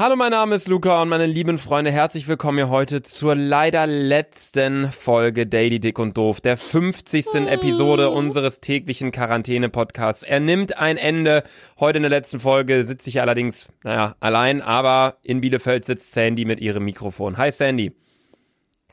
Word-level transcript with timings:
Hallo, 0.00 0.16
mein 0.16 0.30
Name 0.30 0.54
ist 0.54 0.66
Luca 0.66 1.02
und 1.02 1.10
meine 1.10 1.26
lieben 1.26 1.58
Freunde, 1.58 1.92
herzlich 1.92 2.26
willkommen 2.26 2.56
hier 2.56 2.70
heute 2.70 3.02
zur 3.02 3.34
leider 3.34 3.86
letzten 3.86 4.90
Folge 4.92 5.46
Daily 5.46 5.78
Dick 5.78 5.98
und 5.98 6.16
Doof, 6.16 6.40
der 6.40 6.56
50. 6.56 7.26
Oh. 7.34 7.36
Episode 7.36 8.08
unseres 8.08 8.60
täglichen 8.60 9.12
Quarantäne-Podcasts. 9.12 10.22
Er 10.22 10.40
nimmt 10.40 10.78
ein 10.78 10.96
Ende. 10.96 11.42
Heute 11.78 11.98
in 11.98 12.04
der 12.04 12.08
letzten 12.08 12.40
Folge 12.40 12.84
sitze 12.84 13.10
ich 13.10 13.20
allerdings, 13.20 13.68
naja, 13.84 14.16
allein, 14.20 14.62
aber 14.62 15.18
in 15.22 15.42
Bielefeld 15.42 15.84
sitzt 15.84 16.12
Sandy 16.12 16.46
mit 16.46 16.60
ihrem 16.60 16.86
Mikrofon. 16.86 17.36
Hi 17.36 17.52
Sandy. 17.52 17.94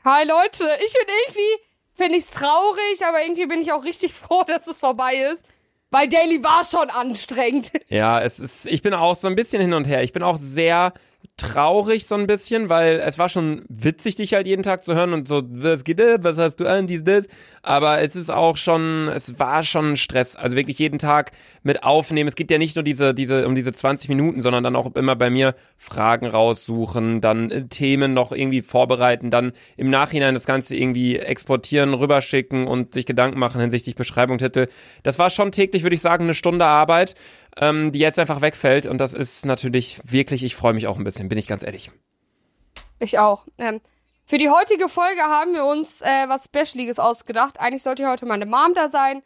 Hi 0.04 0.26
Leute, 0.26 0.68
ich 0.84 0.92
bin 0.92 1.14
irgendwie, 1.24 1.64
finde 1.94 2.18
ich 2.18 2.24
es 2.24 2.30
traurig, 2.32 3.02
aber 3.02 3.22
irgendwie 3.22 3.46
bin 3.46 3.62
ich 3.62 3.72
auch 3.72 3.84
richtig 3.84 4.12
froh, 4.12 4.42
dass 4.46 4.66
es 4.66 4.80
vorbei 4.80 5.14
ist. 5.32 5.42
Weil 5.90 6.08
Daily 6.08 6.42
war 6.44 6.64
schon 6.64 6.90
anstrengend. 6.90 7.72
Ja, 7.88 8.20
es 8.20 8.38
ist, 8.38 8.66
ich 8.66 8.82
bin 8.82 8.92
auch 8.92 9.16
so 9.16 9.26
ein 9.26 9.34
bisschen 9.34 9.60
hin 9.62 9.72
und 9.72 9.86
her. 9.86 10.02
Ich 10.02 10.12
bin 10.12 10.22
auch 10.22 10.36
sehr 10.36 10.92
traurig 11.38 12.06
so 12.06 12.16
ein 12.16 12.26
bisschen, 12.26 12.68
weil 12.68 13.00
es 13.04 13.18
war 13.18 13.28
schon 13.28 13.64
witzig, 13.68 14.16
dich 14.16 14.34
halt 14.34 14.46
jeden 14.46 14.64
Tag 14.64 14.82
zu 14.82 14.94
hören 14.94 15.12
und 15.12 15.28
so, 15.28 15.42
was 15.46 15.84
geht, 15.84 15.98
was 15.98 16.36
hast 16.36 16.56
du 16.56 16.66
an, 16.66 16.86
dies, 16.86 17.04
das. 17.04 17.28
Aber 17.62 18.00
es 18.00 18.16
ist 18.16 18.30
auch 18.30 18.56
schon, 18.56 19.08
es 19.08 19.38
war 19.38 19.62
schon 19.62 19.96
Stress. 19.96 20.34
Also 20.34 20.56
wirklich 20.56 20.78
jeden 20.80 20.98
Tag 20.98 21.32
mit 21.62 21.84
aufnehmen. 21.84 22.28
Es 22.28 22.34
gibt 22.34 22.50
ja 22.50 22.58
nicht 22.58 22.74
nur 22.74 22.82
diese, 22.82 23.14
diese, 23.14 23.46
um 23.46 23.54
diese 23.54 23.72
20 23.72 24.08
Minuten, 24.08 24.40
sondern 24.40 24.64
dann 24.64 24.74
auch 24.74 24.94
immer 24.96 25.14
bei 25.14 25.30
mir 25.30 25.54
Fragen 25.76 26.26
raussuchen, 26.26 27.20
dann 27.20 27.50
äh, 27.50 27.68
Themen 27.68 28.14
noch 28.14 28.32
irgendwie 28.32 28.62
vorbereiten, 28.62 29.30
dann 29.30 29.52
im 29.76 29.90
Nachhinein 29.90 30.34
das 30.34 30.44
Ganze 30.44 30.76
irgendwie 30.76 31.16
exportieren, 31.16 31.94
rüberschicken 31.94 32.66
und 32.66 32.94
sich 32.94 33.06
Gedanken 33.06 33.38
machen 33.38 33.60
hinsichtlich 33.60 33.94
Beschreibung, 33.94 34.38
Titel. 34.38 34.66
Das 35.04 35.20
war 35.20 35.30
schon 35.30 35.52
täglich, 35.52 35.84
würde 35.84 35.94
ich 35.94 36.02
sagen, 36.02 36.24
eine 36.24 36.34
Stunde 36.34 36.64
Arbeit 36.64 37.14
ähm, 37.58 37.92
die 37.92 37.98
jetzt 37.98 38.18
einfach 38.18 38.40
wegfällt. 38.40 38.86
Und 38.86 38.98
das 38.98 39.14
ist 39.14 39.44
natürlich 39.44 40.00
wirklich, 40.04 40.42
ich 40.42 40.56
freue 40.56 40.72
mich 40.72 40.86
auch 40.86 40.96
ein 40.96 41.04
bisschen, 41.04 41.28
bin 41.28 41.38
ich 41.38 41.46
ganz 41.46 41.62
ehrlich. 41.62 41.90
Ich 42.98 43.18
auch. 43.18 43.46
Ähm, 43.58 43.80
für 44.24 44.38
die 44.38 44.50
heutige 44.50 44.88
Folge 44.88 45.22
haben 45.22 45.54
wir 45.54 45.64
uns 45.64 46.00
äh, 46.00 46.28
was 46.28 46.44
Specialiges 46.44 46.98
ausgedacht. 46.98 47.60
Eigentlich 47.60 47.82
sollte 47.82 48.08
heute 48.08 48.26
meine 48.26 48.46
Mom 48.46 48.74
da 48.74 48.88
sein. 48.88 49.22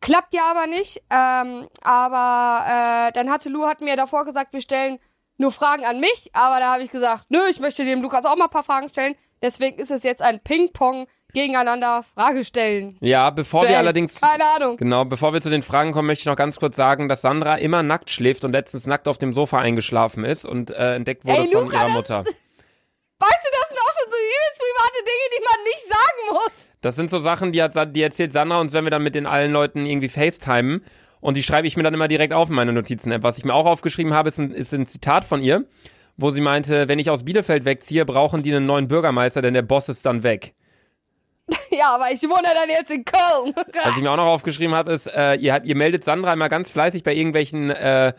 Klappt 0.00 0.34
ja 0.34 0.50
aber 0.50 0.66
nicht. 0.66 1.02
Ähm, 1.10 1.68
aber 1.82 3.08
äh, 3.08 3.12
dann 3.12 3.30
hatte 3.30 3.48
Lu 3.48 3.66
hat 3.66 3.80
mir 3.80 3.96
davor 3.96 4.24
gesagt, 4.24 4.52
wir 4.52 4.60
stellen 4.60 4.98
nur 5.38 5.52
Fragen 5.52 5.84
an 5.84 6.00
mich. 6.00 6.30
Aber 6.34 6.58
da 6.60 6.74
habe 6.74 6.82
ich 6.82 6.90
gesagt, 6.90 7.26
nö, 7.30 7.40
ich 7.48 7.60
möchte 7.60 7.84
dem 7.84 8.02
Lukas 8.02 8.26
auch 8.26 8.36
mal 8.36 8.44
ein 8.44 8.50
paar 8.50 8.64
Fragen 8.64 8.88
stellen. 8.88 9.14
Deswegen 9.40 9.78
ist 9.78 9.90
es 9.90 10.02
jetzt 10.02 10.22
ein 10.22 10.40
Ping-Pong 10.40 11.06
gegeneinander 11.32 12.04
Frage 12.14 12.44
stellen. 12.44 12.96
Ja, 13.00 13.30
bevor 13.30 13.60
Stellen. 13.60 13.72
wir 13.74 13.78
allerdings. 13.78 14.20
Keine 14.20 14.44
Ahnung. 14.56 14.76
Genau, 14.76 15.04
bevor 15.04 15.32
wir 15.32 15.40
zu 15.40 15.50
den 15.50 15.62
Fragen 15.62 15.92
kommen, 15.92 16.06
möchte 16.06 16.22
ich 16.22 16.26
noch 16.26 16.36
ganz 16.36 16.58
kurz 16.58 16.76
sagen, 16.76 17.08
dass 17.08 17.20
Sandra 17.22 17.56
immer 17.56 17.82
nackt 17.82 18.10
schläft 18.10 18.44
und 18.44 18.52
letztens 18.52 18.86
nackt 18.86 19.08
auf 19.08 19.18
dem 19.18 19.32
Sofa 19.32 19.58
eingeschlafen 19.58 20.24
ist 20.24 20.44
und 20.44 20.70
äh, 20.70 20.94
entdeckt 20.94 21.24
wurde 21.24 21.38
Ey, 21.42 21.48
von 21.48 21.64
Luca, 21.64 21.76
ihrer 21.76 21.84
das- 21.86 21.94
Mutter. 21.94 22.24
Weißt 23.22 23.44
du, 23.44 23.50
das 23.52 23.68
sind 23.68 23.78
auch 23.78 23.92
schon 23.92 24.10
so 24.10 24.16
übelst 24.16 24.58
private 24.58 25.04
Dinge, 25.04 25.26
die 25.36 25.44
man 25.44 25.64
nicht 25.64 25.88
sagen 25.88 26.32
muss. 26.32 26.70
Das 26.80 26.96
sind 26.96 27.08
so 27.10 27.18
Sachen, 27.18 27.52
die, 27.52 27.62
hat, 27.62 27.94
die 27.96 28.02
erzählt 28.02 28.32
Sandra 28.32 28.58
uns, 28.60 28.72
wenn 28.72 28.84
wir 28.84 28.90
dann 28.90 29.04
mit 29.04 29.14
den 29.14 29.26
allen 29.26 29.52
Leuten 29.52 29.86
irgendwie 29.86 30.08
FaceTimen. 30.08 30.84
Und 31.20 31.36
die 31.36 31.44
schreibe 31.44 31.68
ich 31.68 31.76
mir 31.76 31.84
dann 31.84 31.94
immer 31.94 32.08
direkt 32.08 32.32
auf 32.32 32.48
in 32.48 32.56
meine 32.56 32.72
Notizen-App. 32.72 33.22
Was 33.22 33.38
ich 33.38 33.44
mir 33.44 33.54
auch 33.54 33.66
aufgeschrieben 33.66 34.12
habe, 34.12 34.28
ist 34.28 34.38
ein, 34.38 34.50
ist 34.50 34.74
ein 34.74 34.86
Zitat 34.88 35.22
von 35.22 35.40
ihr, 35.40 35.64
wo 36.16 36.32
sie 36.32 36.40
meinte, 36.40 36.88
wenn 36.88 36.98
ich 36.98 37.10
aus 37.10 37.24
Bielefeld 37.24 37.64
wegziehe, 37.64 38.04
brauchen 38.04 38.42
die 38.42 38.52
einen 38.52 38.66
neuen 38.66 38.88
Bürgermeister, 38.88 39.40
denn 39.40 39.54
der 39.54 39.62
Boss 39.62 39.88
ist 39.88 40.04
dann 40.04 40.24
weg. 40.24 40.54
Ja, 41.70 41.94
aber 41.94 42.10
ich 42.12 42.22
wohne 42.22 42.42
dann 42.54 42.68
jetzt 42.68 42.90
in 42.90 43.04
Köln. 43.04 43.54
Was 43.84 43.96
ich 43.96 44.02
mir 44.02 44.10
auch 44.10 44.16
noch 44.16 44.26
aufgeschrieben 44.26 44.74
habe, 44.74 44.92
ist, 44.92 45.06
äh, 45.06 45.34
ihr, 45.36 45.54
habt- 45.54 45.66
ihr 45.66 45.74
meldet 45.76 46.04
Sandra 46.04 46.32
immer 46.32 46.48
ganz 46.48 46.70
fleißig 46.70 47.02
bei 47.02 47.14
irgendwelchen 47.14 47.70
äh, 47.70 48.12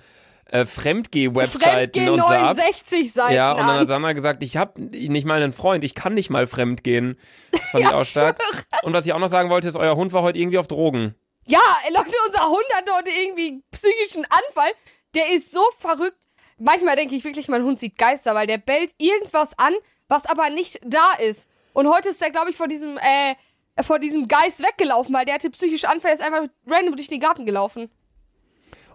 äh, 0.50 0.66
Fremdgeh-Webseiten 0.66 2.10
und 2.10 2.20
so 2.20 2.26
ab. 2.26 2.56
69 2.58 3.12
Seiten 3.14 3.34
Ja, 3.36 3.52
und 3.52 3.60
dann 3.60 3.68
hat 3.68 3.78
an. 3.80 3.88
Sandra 3.88 4.14
gesagt, 4.14 4.44
ich 4.44 4.58
habe 4.58 4.82
nicht 4.82 5.26
mal 5.26 5.42
einen 5.42 5.54
Freund, 5.54 5.84
ich 5.84 5.96
kann 5.96 6.14
nicht 6.14 6.30
mal 6.30 6.48
fremd 6.48 6.84
gehen. 6.84 7.18
Das 7.52 7.62
fand 7.72 7.74
ich 7.84 7.90
Ja, 7.90 7.96
auch 8.00 8.04
stark. 8.04 8.42
schwöre. 8.42 8.64
Und 8.84 8.94
was 8.94 9.06
ich 9.06 9.14
auch 9.14 9.20
noch 9.20 9.30
sagen 9.30 9.50
wollte, 9.50 9.68
ist, 9.68 9.76
euer 9.76 9.96
Hund 9.96 10.14
war 10.14 10.22
heute 10.24 10.40
irgendwie 10.40 10.58
auf 10.58 10.68
Drogen. 10.68 11.16
Ja, 11.46 11.60
Leute, 11.90 12.16
unser 12.28 12.48
Hund 12.48 12.66
hat 12.74 12.90
heute 12.98 13.10
irgendwie 13.10 13.62
psychischen 13.72 14.26
Anfall. 14.26 14.72
Der 15.16 15.32
ist 15.32 15.52
so 15.52 15.62
verrückt. 15.80 16.18
Manchmal 16.58 16.96
denke 16.96 17.16
ich 17.16 17.24
wirklich, 17.24 17.48
mein 17.50 17.64
Hund 17.64 17.80
sieht 17.80 17.98
Geister, 17.98 18.34
weil 18.36 18.48
der 18.48 18.58
bellt 18.58 18.94
irgendwas 18.98 19.52
an, 19.58 19.74
was 20.08 20.26
aber 20.26 20.50
nicht 20.50 20.80
da 20.86 21.14
ist. 21.20 21.50
Und 21.74 21.90
heute 21.90 22.10
ist 22.10 22.22
der, 22.22 22.30
glaube 22.30 22.52
ich, 22.52 22.56
vor 22.56 22.68
diesem, 22.68 22.98
äh, 22.98 23.36
vor 23.84 24.00
diesem 24.00 24.28
Geist 24.28 24.62
weggelaufen, 24.62 25.14
weil 25.14 25.26
der 25.26 25.36
hatte 25.36 25.50
psychische 25.50 25.90
Anfälle, 25.90 26.14
ist 26.14 26.22
einfach 26.22 26.48
random 26.68 26.96
durch 26.96 27.08
den 27.08 27.20
Garten 27.20 27.46
gelaufen. 27.46 27.90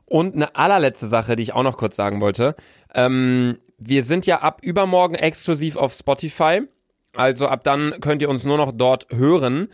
Und 0.06 0.34
eine 0.34 0.55
allerletzte 0.56 1.06
Sache, 1.06 1.37
die 1.37 1.43
ich 1.43 1.53
auch 1.53 1.62
noch 1.62 1.77
kurz 1.77 1.97
sagen 1.97 2.21
wollte. 2.21 2.56
Ähm, 2.94 3.59
wir 3.77 4.05
sind 4.05 4.27
ja 4.27 4.41
ab 4.41 4.61
übermorgen 4.62 5.15
exklusiv 5.15 5.77
auf 5.77 5.93
Spotify. 5.93 6.62
Also 7.15 7.49
ab 7.49 7.65
dann 7.65 7.94
könnt 8.00 8.22
ihr 8.22 8.28
uns 8.28 8.44
nur 8.44 8.56
noch 8.56 8.72
dort 8.72 9.06
hören. 9.11 9.69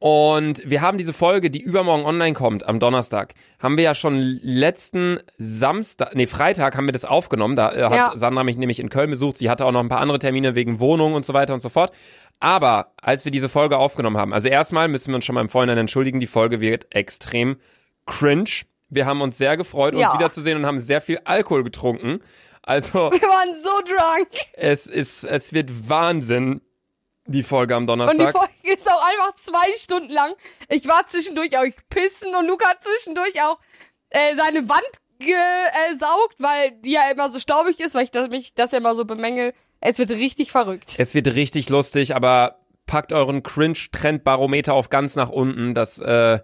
Und 0.00 0.62
wir 0.64 0.80
haben 0.80 0.96
diese 0.96 1.12
Folge, 1.12 1.50
die 1.50 1.60
übermorgen 1.60 2.04
online 2.04 2.32
kommt, 2.32 2.64
am 2.68 2.78
Donnerstag, 2.78 3.34
haben 3.58 3.76
wir 3.76 3.82
ja 3.82 3.94
schon 3.96 4.16
letzten 4.42 5.18
Samstag, 5.38 6.14
nee, 6.14 6.26
Freitag 6.26 6.76
haben 6.76 6.86
wir 6.86 6.92
das 6.92 7.04
aufgenommen. 7.04 7.56
Da 7.56 7.72
äh, 7.72 7.82
hat 7.84 7.92
Ja. 7.94 8.12
Sandra 8.14 8.44
mich 8.44 8.56
nämlich 8.56 8.78
in 8.78 8.90
Köln 8.90 9.10
besucht. 9.10 9.38
Sie 9.38 9.50
hatte 9.50 9.64
auch 9.66 9.72
noch 9.72 9.80
ein 9.80 9.88
paar 9.88 10.00
andere 10.00 10.20
Termine 10.20 10.54
wegen 10.54 10.78
Wohnung 10.78 11.14
und 11.14 11.26
so 11.26 11.34
weiter 11.34 11.52
und 11.52 11.58
so 11.60 11.68
fort. 11.68 11.90
Aber 12.38 12.92
als 13.02 13.24
wir 13.24 13.32
diese 13.32 13.48
Folge 13.48 13.76
aufgenommen 13.76 14.16
haben, 14.18 14.32
also 14.32 14.46
erstmal 14.48 14.86
müssen 14.86 15.08
wir 15.08 15.16
uns 15.16 15.24
schon 15.24 15.34
mal 15.34 15.40
im 15.40 15.48
Vorhinein 15.48 15.78
entschuldigen, 15.78 16.20
die 16.20 16.28
Folge 16.28 16.60
wird 16.60 16.94
extrem 16.94 17.56
cringe. 18.06 18.48
Wir 18.90 19.04
haben 19.04 19.20
uns 19.20 19.36
sehr 19.36 19.56
gefreut, 19.56 19.94
uns 19.94 20.02
Ja. 20.02 20.14
wiederzusehen 20.14 20.56
und 20.58 20.64
haben 20.64 20.78
sehr 20.78 21.00
viel 21.00 21.18
Alkohol 21.24 21.64
getrunken. 21.64 22.20
Also 22.62 23.10
Wir 23.10 23.20
waren 23.22 23.56
so 23.60 23.70
drunk. 23.84 24.28
es 24.52 24.86
ist, 24.86 25.24
es 25.24 25.52
wird 25.52 25.88
Wahnsinn, 25.88 26.60
die 27.28 27.42
Folge 27.42 27.74
am 27.74 27.82
Und 27.82 27.86
die 27.88 28.06
Donnerstag. 28.06 28.32
Folge 28.32 28.52
ist 28.74 28.90
auch 28.90 29.02
einfach 29.02 29.36
zwei 29.36 29.72
Stunden 29.76 30.10
lang. 30.10 30.34
Ich 30.68 30.88
war 30.88 31.06
zwischendurch 31.06 31.56
auch 31.56 31.64
pissen 31.90 32.34
und 32.34 32.46
Luca 32.46 32.68
hat 32.70 32.82
zwischendurch 32.82 33.40
auch 33.42 33.58
äh, 34.10 34.34
seine 34.34 34.68
Wand 34.68 34.82
gesaugt, 35.18 36.36
weil 36.38 36.72
die 36.80 36.92
ja 36.92 37.10
immer 37.10 37.28
so 37.28 37.38
staubig 37.38 37.80
ist, 37.80 37.94
weil 37.94 38.04
ich 38.04 38.10
das, 38.10 38.28
mich 38.28 38.54
das 38.54 38.72
ja 38.72 38.78
immer 38.78 38.94
so 38.94 39.04
bemängel. 39.04 39.52
Es 39.80 39.98
wird 39.98 40.10
richtig 40.10 40.50
verrückt. 40.50 40.94
Es 40.98 41.14
wird 41.14 41.28
richtig 41.34 41.68
lustig, 41.68 42.14
aber 42.14 42.58
packt 42.86 43.12
euren 43.12 43.42
Cringe-Trend-Barometer 43.42 44.74
auf 44.74 44.90
ganz 44.90 45.14
nach 45.14 45.28
unten. 45.28 45.74
Das, 45.74 45.98
äh, 45.98 46.40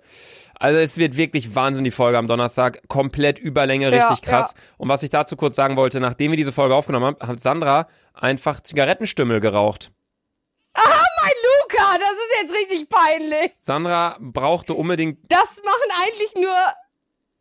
also 0.58 0.78
es 0.78 0.96
wird 0.96 1.16
wirklich 1.16 1.54
Wahnsinn, 1.54 1.84
die 1.84 1.90
Folge 1.90 2.18
am 2.18 2.28
Donnerstag. 2.28 2.82
Komplett 2.88 3.38
Überlänge, 3.38 3.94
Ja, 3.94 4.08
richtig 4.08 4.28
krass. 4.28 4.54
Und 4.76 4.88
was 4.88 5.02
ich 5.02 5.10
dazu 5.10 5.36
kurz 5.36 5.56
sagen 5.56 5.76
wollte, 5.76 6.00
nachdem 6.00 6.32
wir 6.32 6.36
diese 6.36 6.52
Folge 6.52 6.74
aufgenommen 6.74 7.16
haben, 7.18 7.28
hat 7.28 7.40
Sandra 7.40 7.88
einfach 8.12 8.60
Zigarettenstümmel 8.60 9.40
geraucht. 9.40 9.90
Mein 10.74 11.32
Luca, 11.42 11.98
das 11.98 12.10
ist 12.10 12.42
jetzt 12.42 12.54
richtig 12.54 12.88
peinlich. 12.88 13.52
Sandra 13.60 14.16
brauchte 14.20 14.74
unbedingt. 14.74 15.20
Das 15.30 15.60
machen 15.64 16.02
eigentlich 16.02 16.34
nur. 16.34 16.56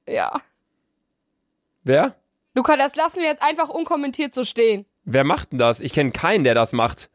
Ja. 0.08 0.42
Wer? 1.84 2.16
Luca, 2.54 2.78
das 2.78 2.96
lassen 2.96 3.20
wir 3.20 3.28
jetzt 3.28 3.42
einfach 3.44 3.70
unkommentiert 3.70 4.34
so 4.34 4.44
stehen. 4.44 4.86
Wer 5.06 5.24
macht 5.24 5.52
denn 5.52 5.60
das? 5.60 5.82
Ich 5.82 5.94
kenne 5.94 6.12
keinen, 6.12 6.44
der 6.44 6.56
das 6.56 6.72
macht. 6.72 7.10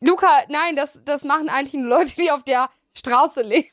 Luca, 0.00 0.42
nein, 0.48 0.76
das, 0.76 1.02
das 1.04 1.24
machen 1.24 1.48
eigentlich 1.48 1.74
nur 1.74 1.98
Leute, 1.98 2.14
die 2.16 2.30
auf 2.30 2.44
der 2.44 2.70
Straße 2.94 3.42
leben. 3.42 3.70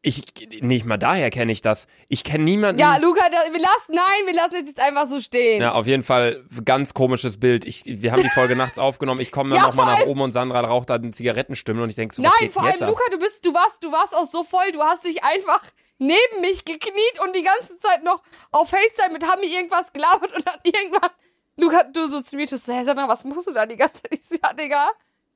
Ich, 0.00 0.22
nicht 0.60 0.86
mal 0.86 0.96
daher 0.96 1.28
kenne 1.30 1.50
ich 1.50 1.60
das. 1.60 1.88
Ich 2.08 2.22
kenne 2.22 2.44
niemanden. 2.44 2.80
Ja, 2.80 2.98
Luca, 2.98 3.28
da, 3.30 3.52
wir 3.52 3.58
lassen, 3.60 3.92
nein, 3.94 4.26
wir 4.26 4.34
lassen 4.34 4.54
es 4.60 4.66
jetzt 4.68 4.80
einfach 4.80 5.08
so 5.08 5.18
stehen. 5.18 5.60
Ja, 5.60 5.72
auf 5.72 5.88
jeden 5.88 6.04
Fall 6.04 6.44
ganz 6.64 6.94
komisches 6.94 7.40
Bild. 7.40 7.66
Ich, 7.66 7.82
wir 7.84 8.12
haben 8.12 8.22
die 8.22 8.28
Folge 8.28 8.54
nachts 8.56 8.78
aufgenommen. 8.78 9.20
Ich 9.20 9.32
komme 9.32 9.50
dann 9.50 9.58
Ja, 9.58 9.66
noch 9.66 9.74
mal 9.74 9.84
vor 9.84 9.98
nach 9.98 10.06
oben 10.06 10.20
und 10.20 10.30
Sandra 10.30 10.60
raucht 10.60 10.90
da 10.90 10.94
eine 10.94 11.10
Zigarettenstimme 11.10 11.82
und 11.82 11.90
ich 11.90 11.96
denke 11.96 12.14
so, 12.14 12.22
was 12.22 12.32
Nein, 12.40 12.50
vor 12.50 12.62
allem? 12.62 12.78
Luca, 12.86 13.02
du 13.10 13.18
bist, 13.18 13.44
du 13.44 13.52
warst, 13.52 13.82
du 13.82 13.90
warst 13.90 14.14
auch 14.14 14.26
so 14.26 14.44
voll, 14.44 14.70
du 14.72 14.80
hast 14.82 15.04
dich 15.04 15.24
einfach 15.24 15.62
neben 15.98 16.40
mich 16.42 16.64
gekniet 16.64 17.20
und 17.24 17.34
die 17.34 17.42
ganze 17.42 17.76
Zeit 17.78 18.04
noch 18.04 18.22
auf 18.52 18.70
FaceTime 18.70 19.14
mit 19.14 19.28
Hami 19.28 19.46
irgendwas 19.46 19.92
gelabert 19.92 20.32
und 20.32 20.46
dann 20.46 20.60
irgendwann, 20.62 21.10
Luca, 21.56 21.82
du 21.82 22.06
so 22.06 22.20
zu 22.20 22.36
mir, 22.36 22.46
du 22.46 22.56
so, 22.56 22.72
hey 22.72 22.84
Sandra, 22.84 23.08
was 23.08 23.24
machst 23.24 23.48
du 23.48 23.52
da 23.52 23.66
die 23.66 23.76
ganze 23.76 24.04
Zeit? 24.04 24.12
Ich 24.12 24.28
so, 24.28 24.36
ja, 24.40 24.52
Digga, 24.52 24.90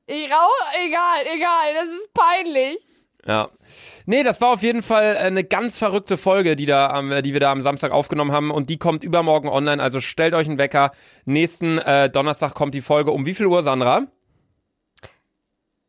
ich 0.05 0.31
rauche, 0.31 0.77
egal, 0.85 1.27
egal, 1.35 1.73
das 1.73 1.93
ist 1.93 2.13
peinlich. 2.13 2.79
Ja. 3.25 3.49
Nee, 4.05 4.23
das 4.23 4.41
war 4.41 4.49
auf 4.49 4.63
jeden 4.63 4.83
Fall 4.83 5.15
eine 5.15 5.43
ganz 5.45 5.77
verrückte 5.77 6.17
Folge, 6.17 6.55
die, 6.57 6.65
da, 6.65 6.89
am- 6.89 7.21
die 7.23 7.31
wir 7.33 7.39
da 7.39 7.51
am 7.51 7.61
Samstag 7.61 7.91
aufgenommen 7.91 8.31
haben. 8.33 8.51
Und 8.51 8.69
die 8.69 8.77
kommt 8.77 9.01
übermorgen 9.03 9.47
online. 9.47 9.81
Also 9.81 10.01
stellt 10.01 10.33
euch 10.33 10.47
einen 10.47 10.57
Wecker. 10.57 10.91
Nächsten 11.25 11.77
äh, 11.77 12.09
Donnerstag 12.09 12.53
kommt 12.53 12.73
die 12.75 12.81
Folge. 12.81 13.11
Um 13.11 13.25
wie 13.25 13.33
viel 13.33 13.45
Uhr, 13.45 13.63
Sandra? 13.63 14.07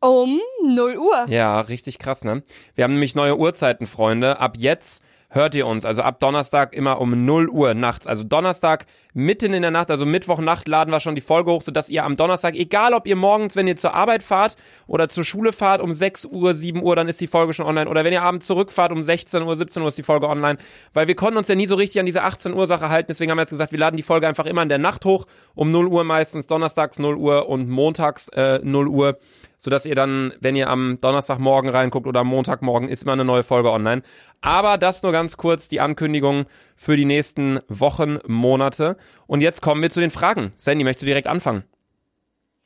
Um 0.01 0.39
0 0.63 0.97
Uhr. 0.97 1.25
Ja, 1.29 1.61
richtig 1.61 1.99
krass, 1.99 2.23
ne? 2.23 2.43
Wir 2.75 2.83
haben 2.83 2.93
nämlich 2.93 3.15
neue 3.15 3.37
Uhrzeiten, 3.37 3.85
Freunde. 3.87 4.39
Ab 4.39 4.55
jetzt 4.57 5.03
hört 5.29 5.55
ihr 5.55 5.65
uns. 5.67 5.83
Also 5.83 6.03
ab 6.03 6.19
Donnerstag 6.19 6.73
immer 6.73 7.01
um 7.01 7.25
0 7.25 7.49
Uhr 7.49 7.73
nachts. 7.73 8.05
Also 8.07 8.23
Donnerstag 8.23 8.85
mitten 9.15 9.53
in 9.53 9.61
der 9.61 9.71
Nacht, 9.71 9.89
also 9.89 10.05
Mittwochnacht 10.05 10.67
laden 10.67 10.91
wir 10.91 10.99
schon 10.99 11.15
die 11.15 11.21
Folge 11.21 11.49
hoch, 11.49 11.61
sodass 11.61 11.89
ihr 11.89 12.03
am 12.03 12.17
Donnerstag, 12.17 12.53
egal 12.53 12.93
ob 12.93 13.07
ihr 13.07 13.15
morgens, 13.15 13.55
wenn 13.55 13.65
ihr 13.65 13.77
zur 13.77 13.93
Arbeit 13.93 14.21
fahrt 14.21 14.57
oder 14.87 15.07
zur 15.07 15.23
Schule 15.23 15.53
fahrt, 15.53 15.81
um 15.81 15.93
6 15.93 16.25
Uhr, 16.25 16.53
7 16.53 16.83
Uhr, 16.83 16.97
dann 16.97 17.07
ist 17.07 17.21
die 17.21 17.27
Folge 17.27 17.53
schon 17.53 17.65
online. 17.65 17.89
Oder 17.89 18.03
wenn 18.03 18.11
ihr 18.11 18.23
abends 18.23 18.45
zurückfahrt, 18.45 18.91
um 18.91 19.01
16 19.01 19.41
Uhr, 19.41 19.55
17 19.55 19.81
Uhr 19.81 19.87
ist 19.87 19.97
die 19.97 20.03
Folge 20.03 20.27
online. 20.27 20.59
Weil 20.93 21.07
wir 21.07 21.15
konnten 21.15 21.37
uns 21.37 21.47
ja 21.47 21.55
nie 21.55 21.65
so 21.65 21.75
richtig 21.75 22.01
an 22.01 22.05
diese 22.05 22.23
18 22.23 22.53
Uhr 22.53 22.67
Sache 22.67 22.89
halten. 22.89 23.07
Deswegen 23.07 23.31
haben 23.31 23.37
wir 23.37 23.43
jetzt 23.43 23.51
gesagt, 23.51 23.71
wir 23.71 23.79
laden 23.79 23.95
die 23.95 24.03
Folge 24.03 24.27
einfach 24.27 24.45
immer 24.45 24.61
in 24.61 24.69
der 24.69 24.79
Nacht 24.79 25.05
hoch. 25.05 25.25
Um 25.55 25.71
0 25.71 25.87
Uhr 25.87 26.03
meistens, 26.03 26.47
donnerstags 26.47 26.99
0 26.99 27.15
Uhr 27.15 27.47
und 27.47 27.69
montags 27.69 28.27
äh, 28.29 28.59
0 28.61 28.89
Uhr 28.89 29.17
sodass 29.57 29.85
ihr 29.85 29.95
dann, 29.95 30.33
wenn 30.41 30.55
ihr 30.55 30.69
am 30.69 30.99
Donnerstagmorgen 31.01 31.71
reinguckt 31.71 32.05
oder 32.05 32.19
am 32.21 32.27
Montagmorgen, 32.27 32.87
ist 32.87 33.03
immer 33.03 33.13
eine 33.13 33.25
neue 33.25 33.43
Folge 33.43 33.71
online. 33.71 34.03
Aber 34.41 34.77
das 34.77 35.01
nur 35.01 35.11
ganz 35.11 35.37
kurz 35.37 35.69
die 35.69 35.79
Ankündigung 35.79 36.45
für 36.75 36.95
die 36.95 37.05
nächsten 37.05 37.59
Wochen, 37.67 38.19
Monate. 38.27 38.97
Und 39.27 39.41
jetzt 39.41 39.61
kommen 39.61 39.81
wir 39.81 39.89
zu 39.89 39.99
den 39.99 40.11
Fragen. 40.11 40.53
Sandy, 40.55 40.83
möchtest 40.83 41.03
du 41.03 41.07
direkt 41.07 41.27
anfangen? 41.27 41.63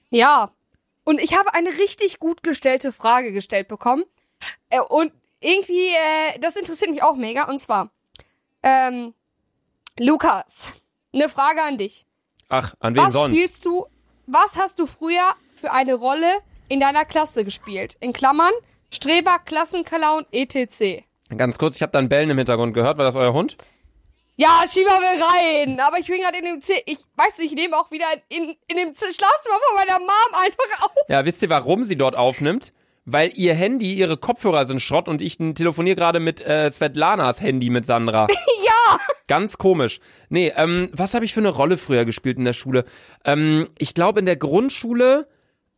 Ja. 0.10 0.52
Und 1.04 1.20
ich 1.20 1.38
habe 1.38 1.54
eine 1.54 1.70
richtig 1.70 2.20
gut 2.20 2.44
gestellte 2.44 2.92
Frage 2.92 3.32
gestellt 3.32 3.68
bekommen. 3.68 4.04
Äh, 4.70 4.82
und 4.82 5.12
irgendwie, 5.40 5.90
äh, 5.90 6.40
das 6.40 6.56
interessiert 6.56 6.92
mich 6.92 7.04
auch 7.04 7.16
mega. 7.16 7.48
Und 7.48 7.58
zwar, 7.58 7.92
ähm, 8.64 9.14
Lukas, 10.00 10.74
eine 11.14 11.30
Frage 11.30 11.64
an 11.64 11.78
dich. 11.78 12.06
Ach, 12.50 12.74
an 12.80 12.96
wen 12.96 13.04
was 13.04 13.14
sonst? 13.14 13.36
spielst 13.36 13.66
du, 13.66 13.86
was 14.28 14.58
hast 14.58 14.80
du 14.80 14.86
früher 14.86 15.36
für 15.56 15.72
eine 15.72 15.94
Rolle 15.94 16.32
in 16.68 16.80
deiner 16.80 17.06
Klasse 17.06 17.44
gespielt? 17.44 17.96
In 18.00 18.14
Klammern, 18.14 18.54
Streber, 18.92 19.40
Klassenclown, 19.40 20.26
etc. 20.32 21.04
Ganz 21.36 21.58
kurz, 21.58 21.76
ich 21.76 21.82
habe 21.82 21.92
da 21.92 22.00
ein 22.00 22.10
Bellen 22.10 22.30
im 22.30 22.38
Hintergrund 22.38 22.74
gehört. 22.74 22.98
War 22.98 23.06
das 23.06 23.16
euer 23.16 23.34
Hund? 23.34 23.58
Ja, 24.40 24.64
Shiba 24.66 24.90
will 24.90 25.22
rein. 25.22 25.82
Aber 25.82 26.00
ich 26.00 26.08
bin 26.08 26.22
gerade 26.22 26.38
in 26.38 26.46
dem 26.46 26.62
Z 26.62 26.82
ich 26.86 27.00
weiß 27.18 27.40
nicht, 27.40 27.52
ich 27.52 27.56
nehme 27.56 27.76
auch 27.76 27.92
wieder 27.92 28.06
in, 28.30 28.56
in 28.68 28.78
dem 28.78 28.96
Z 28.96 29.14
Schlafzimmer 29.14 29.58
von 29.68 29.76
meiner 29.76 30.00
Mom 30.00 30.34
einfach 30.34 30.86
auf. 30.86 30.92
Ja, 31.10 31.26
wisst 31.26 31.42
ihr, 31.42 31.50
warum 31.50 31.84
sie 31.84 31.98
dort 31.98 32.16
aufnimmt? 32.16 32.72
Weil 33.04 33.32
ihr 33.36 33.54
Handy, 33.54 33.96
ihre 33.96 34.16
Kopfhörer 34.16 34.66
sind 34.66 34.82
Schrott 34.82 35.10
und 35.10 35.22
ich 35.22 35.36
telefoniere 35.38 35.98
gerade 35.98 36.22
mit 36.22 36.40
äh, 36.40 36.72
Svetlanas 36.72 37.42
Handy 37.42 37.70
mit 37.70 37.86
Sandra. 37.86 38.28
ja. 38.66 39.00
Ganz 39.28 39.58
komisch. 39.58 40.00
Nee, 40.30 40.54
ähm, 40.56 40.90
was 40.94 41.16
habe 41.16 41.26
ich 41.26 41.34
für 41.34 41.42
eine 41.42 41.50
Rolle 41.50 41.76
früher 41.76 42.06
gespielt 42.06 42.38
in 42.38 42.46
der 42.46 42.54
Schule? 42.54 42.86
Ähm, 43.26 43.68
ich 43.78 43.94
glaube 43.94 44.22
in 44.22 44.26
der 44.26 44.38
Grundschule, 44.38 45.28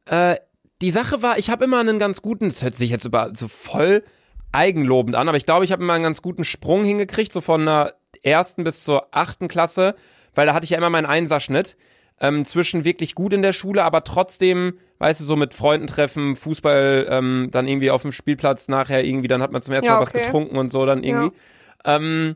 äh, 0.06 0.36
die 0.84 0.92
Sache 0.92 1.24
war, 1.24 1.40
ich 1.40 1.50
habe 1.50 1.66
immer 1.66 1.80
einen 1.80 1.98
ganz 1.98 2.22
guten, 2.22 2.50
das 2.50 2.62
hört 2.62 2.76
sich 2.76 2.92
jetzt 2.92 3.06
über 3.06 3.32
so 3.34 3.48
voll 3.48 4.04
eigenlobend 4.52 5.16
an, 5.16 5.28
aber 5.28 5.38
ich 5.38 5.46
glaube, 5.46 5.66
ich 5.66 5.72
habe 5.72 5.84
immer 5.84 5.94
einen 5.94 6.04
ganz 6.04 6.22
guten 6.22 6.44
Sprung 6.44 6.84
hingekriegt, 6.84 7.32
so 7.32 7.42
von 7.42 7.66
der 7.66 7.96
ersten 8.24 8.64
bis 8.64 8.84
zur 8.84 9.08
achten 9.12 9.48
Klasse, 9.48 9.96
weil 10.36 10.46
da 10.46 10.54
hatte 10.54 10.66
ich 10.66 10.72
ja 10.72 10.78
immer 10.78 10.90
meinen 10.90 11.06
Einserschnitt. 11.06 11.78
Ähm, 12.24 12.46
zwischen 12.46 12.86
wirklich 12.86 13.16
gut 13.16 13.34
in 13.34 13.42
der 13.42 13.52
Schule, 13.52 13.84
aber 13.84 14.04
trotzdem, 14.04 14.78
weißt 15.00 15.22
du, 15.22 15.24
so 15.24 15.36
mit 15.36 15.56
Freunden 15.56 15.88
treffen, 15.88 16.36
Fußball, 16.36 17.08
ähm, 17.10 17.48
dann 17.52 17.68
irgendwie 17.68 17.90
auf 17.90 18.04
dem 18.04 18.12
Spielplatz 18.12 18.68
nachher 18.68 19.04
irgendwie, 19.04 19.28
dann 19.28 19.42
hat 19.42 19.52
man 19.52 19.64
zum 19.64 19.74
ersten 19.74 19.88
Ja, 19.88 19.96
Mal 19.96 20.02
was 20.02 20.10
okay. 20.10 20.26
getrunken 20.26 20.56
und 20.56 20.70
so 20.70 20.86
dann 20.86 21.04
irgendwie. 21.04 21.36
Ähm, 21.84 22.36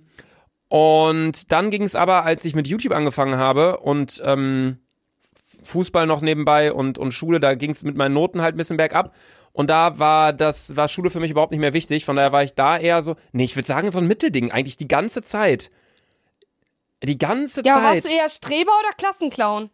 und 0.68 1.52
dann 1.52 1.70
ging 1.70 1.84
es 1.84 1.94
aber, 1.94 2.26
als 2.26 2.44
ich 2.46 2.56
mit 2.56 2.68
YouTube 2.68 2.96
angefangen 2.96 3.38
habe 3.38 3.78
und 3.78 4.20
ähm, 4.26 4.80
Fußball 5.64 6.08
noch 6.08 6.22
nebenbei 6.22 6.74
und, 6.74 6.98
und 6.98 7.12
Schule, 7.12 7.40
da 7.40 7.54
ging 7.54 7.72
es 7.72 7.84
mit 7.84 7.96
meinen 7.96 8.14
Noten 8.14 8.42
halt 8.42 8.56
ein 8.56 8.58
bisschen 8.58 8.78
bergab. 8.78 9.14
Und 9.56 9.70
da 9.70 10.00
war 10.00 10.34
das, 10.34 10.76
war 10.76 10.90
Schule 10.90 11.10
für 11.10 11.22
mich 11.22 11.32
überhaupt 11.32 11.52
nicht 11.52 11.62
mehr 11.62 11.72
wichtig. 11.72 12.04
Von 12.04 12.18
daher 12.18 12.34
war 12.34 12.44
ich 12.44 12.56
da 12.56 12.78
eher 12.78 13.02
so, 13.02 13.16
nee, 13.32 13.46
ich 13.46 13.56
würde 13.56 13.66
sagen, 13.66 13.90
so 13.90 14.00
ein 14.00 14.06
Mittelding, 14.06 14.52
eigentlich 14.52 14.76
die 14.76 14.88
ganze 14.88 15.22
Zeit. 15.22 15.72
Die 17.02 17.18
ganze 17.18 17.64
Ja, 17.64 17.76
Zeit. 17.76 17.84
warst 17.84 18.06
du 18.06 18.10
eher 18.10 18.28
Streber 18.28 18.74
oder 18.80 18.90
Klassenclown? 18.98 19.70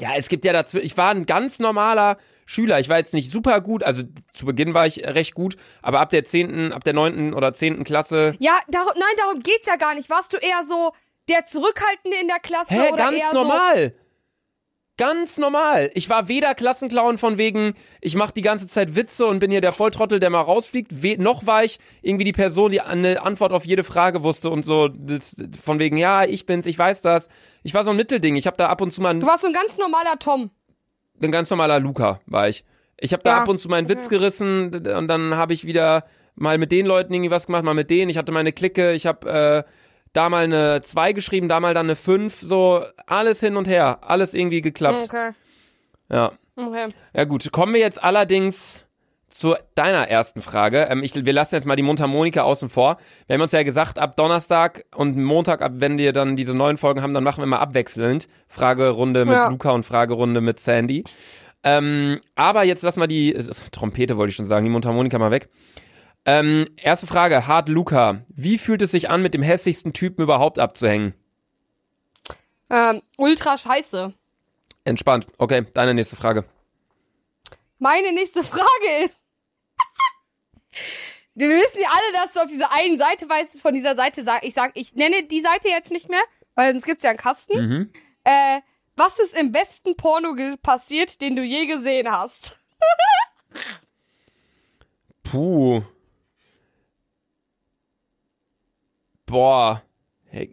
Ja, 0.00 0.10
es 0.16 0.28
gibt 0.28 0.44
ja 0.44 0.52
dazu, 0.52 0.78
ich 0.80 0.96
war 0.96 1.10
ein 1.10 1.24
ganz 1.24 1.60
normaler 1.60 2.16
Schüler. 2.46 2.80
Ich 2.80 2.88
war 2.88 2.98
jetzt 2.98 3.14
nicht 3.14 3.30
super 3.30 3.60
gut, 3.60 3.84
also 3.84 4.02
zu 4.32 4.44
Beginn 4.44 4.74
war 4.74 4.88
ich 4.88 5.04
recht 5.06 5.34
gut, 5.34 5.56
aber 5.82 6.00
ab 6.00 6.10
der 6.10 6.24
zehnten, 6.24 6.72
ab 6.72 6.82
der 6.82 6.92
neunten 6.92 7.32
oder 7.32 7.52
zehnten 7.52 7.84
Klasse. 7.84 8.34
Ja, 8.40 8.58
darum, 8.68 8.92
nein, 8.96 9.14
darum 9.18 9.40
geht's 9.40 9.66
ja 9.66 9.76
gar 9.76 9.94
nicht. 9.94 10.10
Warst 10.10 10.32
du 10.32 10.38
eher 10.38 10.64
so 10.66 10.92
der 11.28 11.46
Zurückhaltende 11.46 12.16
in 12.20 12.26
der 12.26 12.40
Klasse 12.40 12.74
Hä, 12.74 12.88
oder 12.88 12.96
ganz 12.96 13.18
eher 13.18 13.32
normal. 13.34 13.94
Ganz 14.98 15.38
normal. 15.38 15.90
Ich 15.94 16.10
war 16.10 16.28
weder 16.28 16.54
Klassenclown 16.54 17.16
von 17.16 17.38
wegen, 17.38 17.72
ich 18.02 18.14
mache 18.14 18.34
die 18.34 18.42
ganze 18.42 18.68
Zeit 18.68 18.94
Witze 18.94 19.26
und 19.26 19.38
bin 19.38 19.50
hier 19.50 19.62
der 19.62 19.72
Volltrottel, 19.72 20.20
der 20.20 20.28
mal 20.28 20.42
rausfliegt, 20.42 21.02
we 21.02 21.16
noch 21.18 21.46
war 21.46 21.64
ich 21.64 21.78
irgendwie 22.02 22.24
die 22.24 22.32
Person, 22.32 22.70
die 22.70 22.82
eine 22.82 23.22
Antwort 23.22 23.52
auf 23.52 23.64
jede 23.64 23.84
Frage 23.84 24.22
wusste 24.22 24.50
und 24.50 24.64
so 24.64 24.88
das, 24.88 25.36
von 25.60 25.78
wegen, 25.78 25.96
ja, 25.96 26.24
ich 26.24 26.44
bin's, 26.44 26.66
ich 26.66 26.78
weiß 26.78 27.00
das. 27.00 27.28
Ich 27.62 27.72
war 27.72 27.84
so 27.84 27.90
ein 27.90 27.96
Mittelding. 27.96 28.36
Ich 28.36 28.46
habe 28.46 28.56
da 28.58 28.68
ab 28.68 28.82
und 28.82 28.90
zu 28.90 29.00
mal? 29.00 29.18
Du 29.18 29.26
warst 29.26 29.42
so 29.42 29.48
ein 29.48 29.54
ganz 29.54 29.78
normaler 29.78 30.18
Tom. 30.18 30.50
ein 31.22 31.32
ganz 31.32 31.48
normaler 31.48 31.80
Luca 31.80 32.20
war 32.26 32.48
ich. 32.48 32.64
Ich 33.00 33.12
habe 33.14 33.22
da 33.22 33.30
Ja. 33.30 33.42
ab 33.42 33.48
und 33.48 33.58
zu 33.58 33.68
meinen 33.68 33.88
Witz 33.88 34.08
gerissen 34.10 34.66
und 34.74 35.08
dann 35.08 35.36
habe 35.36 35.54
ich 35.54 35.64
wieder 35.64 36.04
mal 36.34 36.58
mit 36.58 36.70
den 36.70 36.86
Leuten 36.86 37.12
irgendwie 37.14 37.30
was 37.30 37.46
gemacht, 37.46 37.64
mal 37.64 37.74
mit 37.74 37.90
denen. 37.90 38.10
Ich 38.10 38.18
hatte 38.18 38.32
meine 38.32 38.52
Clique, 38.52 38.92
ich 38.92 39.06
habe 39.06 39.64
äh, 39.66 39.70
da 40.12 40.28
mal 40.28 40.44
eine 40.44 40.82
2 40.82 41.12
geschrieben, 41.12 41.48
da 41.48 41.60
mal 41.60 41.74
dann 41.74 41.86
eine 41.86 41.96
5, 41.96 42.40
so 42.40 42.84
alles 43.06 43.40
hin 43.40 43.56
und 43.56 43.66
her, 43.68 43.98
alles 44.02 44.34
irgendwie 44.34 44.60
geklappt. 44.60 45.04
Okay. 45.04 45.30
Ja. 46.10 46.32
okay. 46.56 46.88
Ja 47.14 47.24
gut, 47.24 47.50
kommen 47.52 47.74
wir 47.74 47.80
jetzt 47.80 48.02
allerdings 48.02 48.86
zu 49.32 49.54
deiner 49.74 50.08
ersten 50.08 50.42
Frage. 50.42 50.86
Ähm, 50.90 51.02
ich, 51.02 51.14
wir 51.14 51.32
lassen 51.32 51.54
jetzt 51.54 51.64
mal 51.64 51.76
die 51.76 51.82
Mundharmonika 51.82 52.42
außen 52.42 52.68
vor. 52.68 52.98
Wir 53.26 53.34
haben 53.34 53.40
uns 53.40 53.52
ja 53.52 53.62
gesagt, 53.62 53.98
ab 53.98 54.14
Donnerstag 54.16 54.84
und 54.94 55.16
Montag, 55.16 55.62
ab 55.62 55.72
wenn 55.76 55.96
wir 55.96 56.12
dann 56.12 56.36
diese 56.36 56.54
neuen 56.54 56.76
Folgen 56.76 57.02
haben, 57.02 57.14
dann 57.14 57.24
machen 57.24 57.40
wir 57.40 57.46
mal 57.46 57.58
abwechselnd 57.58 58.28
Fragerunde 58.46 59.24
mit 59.24 59.34
Ja. 59.34 59.48
Luca 59.48 59.70
und 59.70 59.84
Fragerunde 59.84 60.42
mit 60.42 60.60
Sandy. 60.60 61.04
Ähm, 61.64 62.20
aber 62.34 62.64
jetzt 62.64 62.82
lassen 62.82 63.00
wir 63.00 63.06
die 63.06 63.34
äh, 63.34 63.42
Trompete, 63.70 64.18
wollte 64.18 64.30
ich 64.30 64.36
schon 64.36 64.46
sagen, 64.46 64.64
die 64.64 64.70
Mundharmonika 64.70 65.18
mal 65.18 65.30
weg. 65.30 65.48
Ähm, 66.24 66.66
erste 66.76 67.06
Frage, 67.06 67.46
Hart 67.46 67.68
Luca. 67.68 68.24
Wie 68.34 68.58
fühlt 68.58 68.82
es 68.82 68.92
sich 68.92 69.10
an, 69.10 69.22
mit 69.22 69.34
dem 69.34 69.42
hässlichsten 69.42 69.92
Typen 69.92 70.22
überhaupt 70.22 70.58
abzuhängen? 70.58 71.14
Ähm, 72.70 73.02
ultra 73.16 73.58
scheiße. 73.58 74.14
Entspannt. 74.84 75.26
Okay, 75.38 75.66
deine 75.74 75.94
nächste 75.94 76.16
Frage. 76.16 76.44
Meine 77.78 78.12
nächste 78.12 78.42
Frage 78.44 79.04
ist. 79.04 79.16
Wir 81.34 81.48
wissen 81.48 81.80
ja 81.82 81.88
alle, 81.90 82.24
dass 82.24 82.32
du 82.32 82.40
auf 82.40 82.46
dieser 82.46 82.72
einen 82.72 82.98
Seite 82.98 83.28
weißt, 83.28 83.60
von 83.60 83.74
dieser 83.74 83.96
Seite 83.96 84.22
sag, 84.22 84.44
ich 84.44 84.54
sag, 84.54 84.72
ich 84.74 84.94
nenne 84.94 85.24
die 85.24 85.40
Seite 85.40 85.68
jetzt 85.68 85.90
nicht 85.90 86.08
mehr, 86.08 86.22
weil 86.54 86.72
sonst 86.72 86.84
gibt's 86.84 87.04
ja 87.04 87.10
einen 87.10 87.18
Kasten. 87.18 87.58
Mhm. 87.58 87.92
Äh, 88.24 88.60
was 88.96 89.18
ist 89.18 89.34
im 89.34 89.50
besten 89.50 89.96
Porno 89.96 90.34
passiert, 90.62 91.20
den 91.20 91.34
du 91.34 91.42
je 91.42 91.66
gesehen 91.66 92.10
hast? 92.10 92.56
Puh. 95.24 95.82
Boah. 99.32 99.82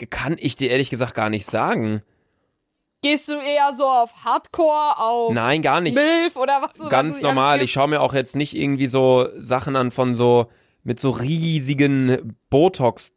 Kann 0.09 0.35
ich 0.39 0.55
dir 0.55 0.69
ehrlich 0.71 0.89
gesagt 0.89 1.13
gar 1.13 1.29
nicht 1.29 1.45
sagen. 1.45 2.01
Gehst 3.01 3.29
du 3.29 3.33
eher 3.33 3.73
so 3.77 3.85
auf 3.85 4.25
Hardcore, 4.25 4.97
auf 4.97 5.33
Nein, 5.33 5.61
gar 5.61 5.79
nicht. 5.79 5.95
Milf 5.95 6.35
oder 6.35 6.61
was? 6.61 6.79
was 6.79 6.89
Ganz 6.89 7.17
es 7.17 7.21
normal. 7.21 7.51
alles 7.51 7.63
Ich 7.65 7.71
schaue 7.71 7.87
mir 7.87 8.01
auch 8.01 8.13
jetzt 8.13 8.35
nicht 8.35 8.55
irgendwie 8.57 8.87
so 8.87 9.27
Sachen 9.37 9.75
an 9.77 9.91
von 9.91 10.15
so 10.15 10.47
mit 10.83 10.99
so 10.99 11.11
riesigen 11.11 12.35
Botox. 12.49 13.13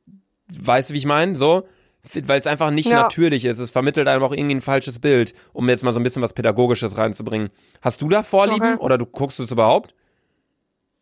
Weißt 0.56 0.90
du, 0.90 0.94
wie 0.94 0.98
ich 0.98 1.06
meine? 1.06 1.34
So, 1.34 1.66
weil 2.12 2.38
es 2.38 2.46
einfach 2.46 2.70
nicht 2.70 2.88
Ja. 2.90 3.02
natürlich 3.02 3.44
ist. 3.44 3.58
Es 3.58 3.70
vermittelt 3.72 4.06
einem 4.06 4.22
auch 4.22 4.32
irgendwie 4.32 4.54
ein 4.56 4.60
falsches 4.60 4.98
Bild, 5.00 5.34
um 5.52 5.68
jetzt 5.68 5.82
mal 5.82 5.92
so 5.92 5.98
ein 5.98 6.04
bisschen 6.04 6.22
was 6.22 6.32
Pädagogisches 6.32 6.96
reinzubringen. 6.96 7.50
Hast 7.80 8.02
du 8.02 8.08
da 8.08 8.22
Vorlieben 8.22 8.74
Okay. 8.74 8.84
oder 8.84 8.98
du 8.98 9.06
guckst 9.06 9.40
es 9.40 9.50
überhaupt? 9.50 9.94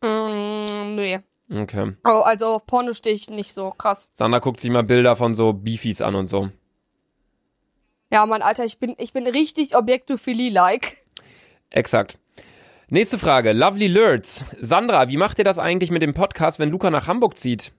Mm, 0.03 0.95
nee. 0.97 1.21
Okay. 1.53 1.95
Oh, 2.05 2.21
also 2.25 2.61
Porno 2.65 2.93
stehe 2.95 3.15
ich 3.15 3.29
nicht 3.29 3.53
so 3.53 3.71
krass. 3.71 4.11
Sandra 4.13 4.39
guckt 4.39 4.61
sich 4.61 4.71
mal 4.71 4.85
Bilder 4.85 5.17
von 5.17 5.35
so 5.35 5.53
Beefies 5.53 6.01
an 6.01 6.15
und 6.15 6.27
so. 6.27 6.51
Ja, 8.13 8.25
Mann, 8.27 8.43
Alter, 8.43 8.65
ich 8.65 8.79
bin, 8.79 8.95
ich 8.99 9.13
bin 9.13 9.27
richtig 9.27 9.77
Objektophilie-like. 9.77 10.99
Exakt. 11.71 12.19
Nächste 12.89 13.19
Frage. 13.19 13.53
Lovely 13.53 13.87
Lurds. 13.87 14.45
Sandra, 14.61 15.09
wie 15.09 15.17
macht 15.17 15.39
ihr 15.39 15.45
das 15.45 15.59
eigentlich 15.59 15.91
mit 15.91 16.03
dem 16.03 16.15
Podcast, 16.15 16.59
wenn 16.59 16.71
Luca 16.71 16.91
nach 16.91 17.07
Hamburg 17.07 17.39
zieht? 17.39 17.73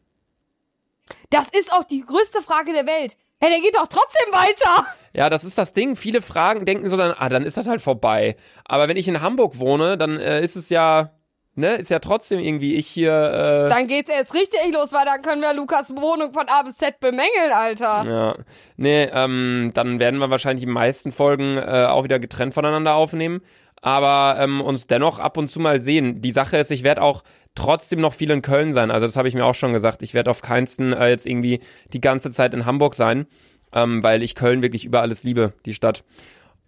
Das 1.29 1.49
ist 1.49 1.73
auch 1.73 1.83
die 1.83 2.01
größte 2.01 2.41
Frage 2.41 2.71
der 2.71 2.85
Welt. 2.85 3.17
Hey, 3.41 3.49
der 3.49 3.59
geht 3.59 3.75
doch 3.75 3.87
trotzdem 3.87 4.31
weiter. 4.31 4.85
Ja, 5.13 5.29
das 5.29 5.43
ist 5.43 5.57
das 5.57 5.73
Ding. 5.73 5.95
Viele 5.95 6.21
Fragen 6.21 6.65
denken 6.65 6.87
so 6.87 6.95
dann, 6.95 7.13
ah, 7.17 7.27
dann 7.27 7.43
ist 7.43 7.57
das 7.57 7.67
halt 7.67 7.81
vorbei. 7.81 8.37
Aber 8.63 8.87
wenn 8.87 8.97
ich 8.97 9.07
in 9.07 9.21
Hamburg 9.21 9.59
wohne, 9.59 9.97
dann 9.97 10.19
äh, 10.19 10.41
ist 10.41 10.55
es 10.55 10.69
ja, 10.69 11.11
ne, 11.55 11.75
ist 11.75 11.89
ja 11.89 11.99
trotzdem 11.99 12.39
irgendwie 12.39 12.75
ich 12.75 12.87
hier, 12.87 13.11
äh, 13.11 13.69
Dann 13.69 13.87
geht's 13.87 14.09
erst 14.09 14.33
richtig 14.33 14.59
los, 14.73 14.93
weil 14.93 15.05
dann 15.05 15.21
können 15.21 15.41
wir 15.41 15.53
Lukas 15.53 15.89
Wohnung 15.95 16.33
von 16.33 16.47
A 16.47 16.63
bis 16.63 16.77
Z 16.77 16.99
bemängeln, 16.99 17.51
Alter. 17.53 18.03
ja. 18.05 18.35
Nee, 18.77 19.03
ähm, 19.13 19.71
dann 19.73 19.99
werden 19.99 20.19
wir 20.19 20.29
wahrscheinlich 20.29 20.65
die 20.65 20.71
meisten 20.71 21.11
Folgen 21.11 21.57
äh, 21.57 21.87
auch 21.89 22.03
wieder 22.03 22.19
getrennt 22.19 22.53
voneinander 22.53 22.95
aufnehmen. 22.95 23.41
aber 23.81 24.35
ähm, 24.39 24.61
uns 24.61 24.85
dennoch 24.85 25.19
ab 25.19 25.37
und 25.37 25.47
zu 25.47 25.59
mal 25.59 25.81
sehen. 25.81 26.21
Die 26.21 26.31
Sache 26.31 26.57
ist, 26.57 26.69
ich 26.69 26.83
werde 26.83 27.01
auch 27.01 27.23
trotzdem 27.55 27.99
noch 27.99 28.13
viel 28.13 28.29
in 28.29 28.43
Köln 28.43 28.73
sein. 28.73 28.91
Also 28.91 29.07
das 29.07 29.15
habe 29.15 29.27
ich 29.27 29.33
mir 29.33 29.45
auch 29.45 29.55
schon 29.55 29.73
gesagt. 29.73 30.03
Ich 30.03 30.13
werde 30.13 30.29
auf 30.29 30.41
keinsten 30.41 30.93
äh, 30.93 31.09
jetzt 31.09 31.25
irgendwie 31.25 31.61
die 31.91 31.99
ganze 32.01 32.29
Zeit 32.31 32.53
in 32.53 32.65
Hamburg 32.67 32.93
sein, 32.93 33.25
ähm, 33.73 34.03
weil 34.03 34.21
ich 34.21 34.35
Köln 34.35 34.61
wirklich 34.61 34.85
über 34.85 35.01
alles 35.01 35.23
liebe, 35.23 35.53
die 35.65 35.73
Stadt. 35.73 36.03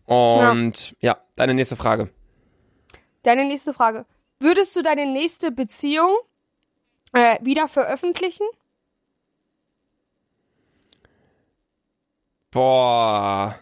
Und 0.06 0.96
ja. 1.02 1.12
ja, 1.12 1.18
deine 1.36 1.54
nächste 1.54 1.76
Frage. 1.76 2.10
Deine 3.22 3.46
nächste 3.46 3.74
Frage. 3.74 4.06
Würdest 4.40 4.76
du 4.76 4.82
deine 4.82 5.06
nächste 5.06 5.52
Beziehung 5.52 6.16
äh, 7.14 7.38
wieder 7.42 7.68
veröffentlichen? 7.68 8.46
Boah. 12.52 13.60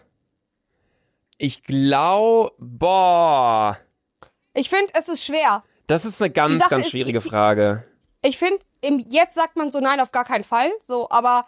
Ich 1.38 1.62
glaube, 1.64 2.52
boah. 2.58 3.78
Ich 4.54 4.68
finde, 4.68 4.92
es 4.94 5.08
ist 5.08 5.24
schwer. 5.24 5.64
Das 5.86 6.04
ist 6.04 6.20
eine 6.20 6.30
ganz, 6.30 6.68
ganz 6.68 6.90
schwierige 6.90 7.18
ist, 7.18 7.28
Frage. 7.28 7.84
Ich 8.22 8.38
finde, 8.38 8.64
jetzt 9.08 9.34
sagt 9.34 9.56
man 9.56 9.70
so 9.70 9.80
nein, 9.80 9.98
auf 10.00 10.12
gar 10.12 10.24
keinen 10.24 10.44
Fall. 10.44 10.70
So, 10.80 11.10
aber 11.10 11.46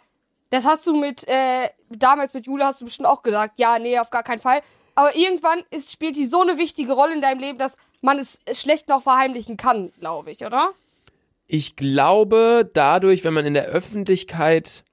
das 0.51 0.67
hast 0.67 0.87
du 0.87 0.97
mit, 0.97 1.27
äh, 1.29 1.69
damals 1.91 2.33
mit 2.33 2.47
Jule 2.47 2.65
hast 2.65 2.81
du 2.81 2.87
bestimmt 2.87 3.09
auch 3.09 3.23
gesagt, 3.23 3.59
ja, 3.59 3.79
nee, 3.79 3.99
auf 3.99 4.11
gar 4.11 4.23
keinen 4.23 4.41
Fall. 4.41 4.63
Aber 4.95 5.17
irgendwann 5.17 5.63
ist, 5.71 5.93
spielt 5.93 6.17
die 6.17 6.27
so 6.27 6.41
eine 6.41 6.59
wichtige 6.59 6.93
Rolle 6.93 7.15
in 7.15 7.21
deinem 7.21 7.41
Leben, 7.41 7.59
dass 7.59 7.77
man 8.01 8.19
es 8.19 8.41
schlecht 8.53 8.89
noch 8.89 9.03
verheimlichen 9.03 9.57
kann, 9.57 9.93
glaube 9.99 10.31
ich, 10.31 10.45
oder? 10.45 10.71
Ich 11.47 11.77
glaube, 11.77 12.71
dadurch, 12.73 13.25
wenn 13.25 13.35
man 13.35 13.47
in 13.47 13.55
der 13.55 13.67
Öffentlichkeit 13.67 14.85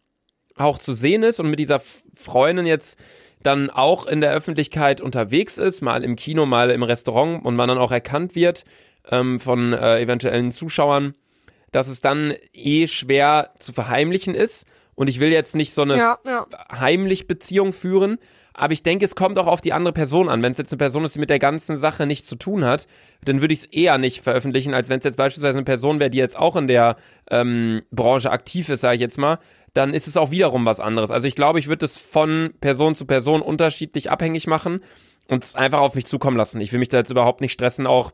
auch 0.56 0.80
zu 0.80 0.94
sehen 0.94 1.24
ist 1.24 1.40
und 1.40 1.50
mit 1.50 1.60
dieser 1.60 1.82
Freundin 2.16 2.66
jetzt 2.66 2.98
dann 3.44 3.70
auch 3.70 4.06
in 4.06 4.22
der 4.22 4.34
Öffentlichkeit 4.34 5.02
unterwegs 5.02 5.58
ist, 5.58 5.82
mal 5.82 6.04
im 6.04 6.16
Kino, 6.16 6.46
mal 6.46 6.70
im 6.70 6.84
Restaurant 6.84 7.44
und 7.44 7.56
man 7.56 7.68
dann 7.68 7.78
auch 7.78 7.92
erkannt 7.92 8.36
wird 8.36 8.66
ähm, 9.10 9.40
von 9.40 9.74
äh, 9.74 10.00
eventuellen 10.00 10.52
Zuschauern, 10.52 11.16
dass 11.72 11.88
es 11.88 12.02
dann 12.02 12.36
eh 12.54 12.88
schwer 12.88 13.52
zu 13.60 13.74
verheimlichen 13.74 14.36
ist. 14.36 14.66
Und 14.96 15.08
ich 15.08 15.20
will 15.20 15.32
jetzt 15.32 15.56
nicht 15.56 15.74
so 15.74 15.82
eine 15.82 15.98
ja, 15.98 16.20
ja. 16.26 16.46
heimlich 16.72 17.28
Beziehung 17.28 17.74
führen, 17.74 18.18
aber 18.54 18.74
ich 18.74 18.84
denke, 18.84 19.06
es 19.06 19.16
kommt 19.16 19.40
auch 19.40 19.48
auf 19.48 19.62
die 19.62 19.74
andere 19.74 19.94
Person 19.94 20.28
an. 20.28 20.44
Wenn 20.44 20.52
es 20.52 20.58
jetzt 20.58 20.74
eine 20.74 20.78
Person 20.78 21.06
ist, 21.06 21.16
die 21.16 21.20
mit 21.20 21.30
der 21.30 21.40
ganzen 21.40 21.78
Sache 21.78 22.06
nichts 22.06 22.28
zu 22.28 22.36
tun 22.36 22.66
hat, 22.66 22.86
dann 23.24 23.42
würde 23.42 23.54
ich 23.54 23.62
es 23.62 23.66
eher 23.66 23.98
nicht 23.98 24.22
veröffentlichen, 24.22 24.74
als 24.74 24.90
wenn 24.90 25.00
es 25.00 25.06
jetzt 25.06 25.18
beispielsweise 25.18 25.58
eine 25.58 25.66
Person 25.66 26.00
wäre, 26.00 26.10
die 26.10 26.18
jetzt 26.18 26.38
auch 26.38 26.56
in 26.56 26.68
der 26.68 26.98
ähm, 27.30 27.82
Branche 27.92 28.30
aktiv 28.30 28.68
ist, 28.70 28.82
sage 28.82 28.96
ich 28.96 29.02
jetzt 29.02 29.18
mal, 29.18 29.40
dann 29.74 29.94
ist 29.94 30.08
es 30.08 30.18
auch 30.18 30.32
wiederum 30.32 30.66
was 30.66 30.82
anderes. 30.82 31.12
Also 31.12 31.28
ich 31.28 31.36
glaube, 31.36 31.60
ich 31.60 31.68
würde 31.68 31.86
es 31.86 31.98
von 31.98 32.54
Person 32.60 32.94
zu 32.94 33.06
Person 33.06 33.42
unterschiedlich 33.42 34.12
abhängig 34.12 34.48
machen 34.48 34.82
und 35.30 35.46
es 35.46 35.56
einfach 35.56 35.80
auf 35.80 35.96
mich 35.96 36.06
zukommen 36.06 36.36
lassen. 36.36 36.60
Ich 36.60 36.74
will 36.74 36.80
mich 36.80 36.90
da 36.90 36.98
jetzt 36.98 37.10
überhaupt 37.10 37.40
nicht 37.40 37.54
stressen, 37.54 37.88
auch 37.88 38.12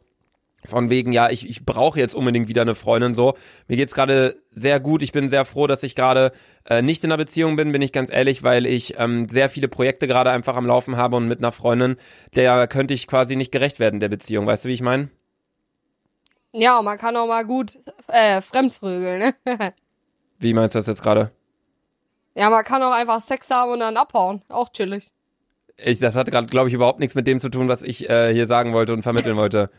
von 0.66 0.90
wegen, 0.90 1.12
ja, 1.12 1.30
ich, 1.30 1.48
ich 1.50 1.66
brauche 1.66 2.00
jetzt 2.00 2.16
unbedingt 2.16 2.48
wieder 2.48 2.64
eine 2.64 2.76
Freundin 2.76 3.14
so. 3.14 3.36
Mir 3.68 3.78
geht's 3.78 3.94
gerade 3.94 4.42
sehr 4.52 4.80
gut. 4.80 5.02
Ich 5.02 5.12
bin 5.12 5.30
sehr 5.30 5.46
froh, 5.46 5.68
dass 5.68 5.84
ich 5.84 5.96
gerade 5.96 6.32
äh, 6.66 6.82
nicht 6.82 7.04
in 7.04 7.12
einer 7.12 7.18
Beziehung 7.18 7.56
bin, 7.56 7.72
bin 7.72 7.82
ich 7.82 7.94
ganz 7.94 8.12
ehrlich, 8.12 8.44
weil 8.44 8.66
ich 8.66 9.00
ähm, 9.00 9.30
sehr 9.30 9.50
viele 9.50 9.68
Projekte 9.68 10.08
gerade 10.08 10.32
einfach 10.32 10.56
am 10.56 10.66
Laufen 10.66 10.98
habe 10.98 11.16
und 11.16 11.28
mit 11.28 11.40
einer 11.40 11.52
Freundin, 11.52 11.96
der 12.36 12.68
könnte 12.68 12.94
ich 12.94 13.08
quasi 13.08 13.36
nicht 13.36 13.52
gerecht 13.52 13.80
werden 13.80 14.00
der 14.00 14.10
Beziehung. 14.10 14.46
Weißt 14.46 14.66
du, 14.66 14.70
wie 14.70 14.74
ich 14.74 14.82
meine? 14.82 15.10
Ja, 16.52 16.82
man 16.82 16.98
kann 16.98 17.16
auch 17.16 17.28
mal 17.28 17.46
gut 17.46 17.78
äh, 18.08 18.42
fremdvögeln, 18.42 19.20
ne? 19.20 19.36
wie 20.40 20.54
meinst 20.54 20.76
du 20.76 20.80
das 20.80 20.88
jetzt 20.88 21.04
gerade? 21.04 21.32
Ja, 22.36 22.50
man 22.50 22.64
kann 22.64 22.84
auch 22.84 22.92
einfach 22.92 23.20
Sex 23.22 23.50
haben 23.50 23.72
und 23.72 23.80
dann 23.80 23.98
abhauen. 23.98 24.44
Auch 24.50 24.70
chillig. 24.70 25.08
Ich, 25.78 26.00
das 26.00 26.16
hat 26.16 26.30
gerade, 26.32 26.48
glaube 26.48 26.70
ich, 26.70 26.74
überhaupt 26.74 27.00
nichts 27.00 27.16
mit 27.16 27.28
dem 27.28 27.40
zu 27.40 27.50
tun, 27.50 27.68
was 27.68 27.84
ich 27.84 28.10
äh, 28.10 28.34
hier 28.34 28.46
sagen 28.46 28.74
wollte 28.74 28.94
und 28.94 29.04
vermitteln 29.04 29.38
wollte. 29.38 29.70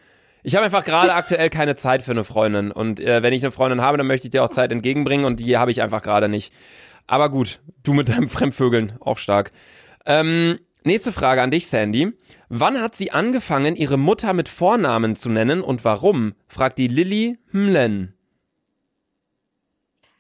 Ich 0.43 0.55
habe 0.55 0.65
einfach 0.65 0.85
gerade 0.85 1.15
aktuell 1.15 1.51
keine 1.51 1.77
Zeit 1.77 2.03
für 2.03 2.13
eine 2.13 2.25
Freundin. 2.25 2.71
Und 2.71 3.01
äh, 3.01 3.23
wenn 3.23 3.33
ich 3.33 3.43
eine 3.43 3.53
Freundin 3.53 3.81
habe, 3.81 3.99
dann 3.99 4.07
möchte 4.07 4.27
ich 4.27 4.31
dir 4.31 4.45
auch 4.45 4.51
Zeit 4.51 4.73
entgegenbringen 4.73 5.27
und 5.27 5.41
die 5.41 5.57
habe 5.57 5.71
ich 5.71 5.83
einfach 5.83 6.03
gerade 6.03 6.29
nicht. 6.29 6.53
Aber 7.07 7.31
gut, 7.31 7.61
du 7.83 7.93
mit 7.93 8.09
deinem 8.09 8.29
Fremdvögeln, 8.29 8.95
auch 9.01 9.19
stark. 9.19 9.53
Ähm, 10.07 10.59
nächste 10.85 11.13
Frage 11.13 11.43
an 11.43 11.51
dich, 11.51 11.67
Sandy. 11.67 12.13
Wann 12.49 12.81
hat 12.81 12.95
sie 12.95 13.11
angefangen, 13.11 13.77
ihre 13.77 13.97
Mutter 13.97 14.33
mit 14.33 14.49
Vornamen 14.49 15.17
zu 15.17 15.29
nennen 15.29 15.63
und 15.63 15.85
warum? 15.85 16.35
fragt 16.47 16.79
die 16.79 16.89
Lilly 16.89 17.39
Hmlen. 17.53 18.15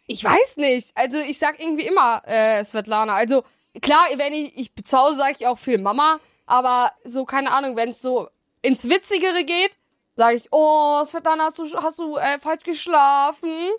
Ich 0.06 0.24
weiß 0.24 0.56
nicht. 0.56 0.90
Also 0.94 1.18
ich 1.18 1.38
sag 1.38 1.60
irgendwie 1.60 1.86
immer 1.86 2.22
äh, 2.26 2.64
Svetlana. 2.64 3.14
Also 3.14 3.44
klar, 3.82 4.02
wenn 4.16 4.32
ich, 4.32 4.56
ich 4.56 4.84
zu 4.84 4.98
Hause 4.98 5.18
sage 5.18 5.36
ich 5.38 5.46
auch 5.46 5.58
viel 5.58 5.78
Mama, 5.78 6.18
aber 6.46 6.92
so, 7.04 7.26
keine 7.26 7.52
Ahnung, 7.52 7.76
wenn 7.76 7.90
es 7.90 8.00
so 8.00 8.28
ins 8.62 8.88
Witzigere 8.88 9.44
geht, 9.44 9.76
sage 10.18 10.36
ich, 10.36 10.48
oh, 10.50 11.02
Svetlana, 11.04 11.44
hast 11.44 11.58
du, 11.58 11.64
hast 11.76 11.98
du 11.98 12.16
äh, 12.16 12.38
falsch 12.40 12.64
geschlafen? 12.64 13.70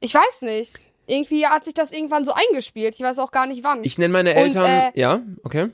Ich 0.00 0.12
weiß 0.12 0.42
nicht. 0.42 0.74
Irgendwie 1.06 1.46
hat 1.46 1.64
sich 1.64 1.74
das 1.74 1.92
irgendwann 1.92 2.24
so 2.24 2.32
eingespielt. 2.32 2.94
Ich 2.96 3.00
weiß 3.00 3.20
auch 3.20 3.30
gar 3.30 3.46
nicht 3.46 3.62
wann. 3.62 3.84
Ich 3.84 3.98
nenne 3.98 4.12
meine 4.12 4.34
Eltern. 4.34 4.64
Und, 4.64 4.68
äh, 4.68 4.90
ja, 4.94 5.22
okay. 5.44 5.70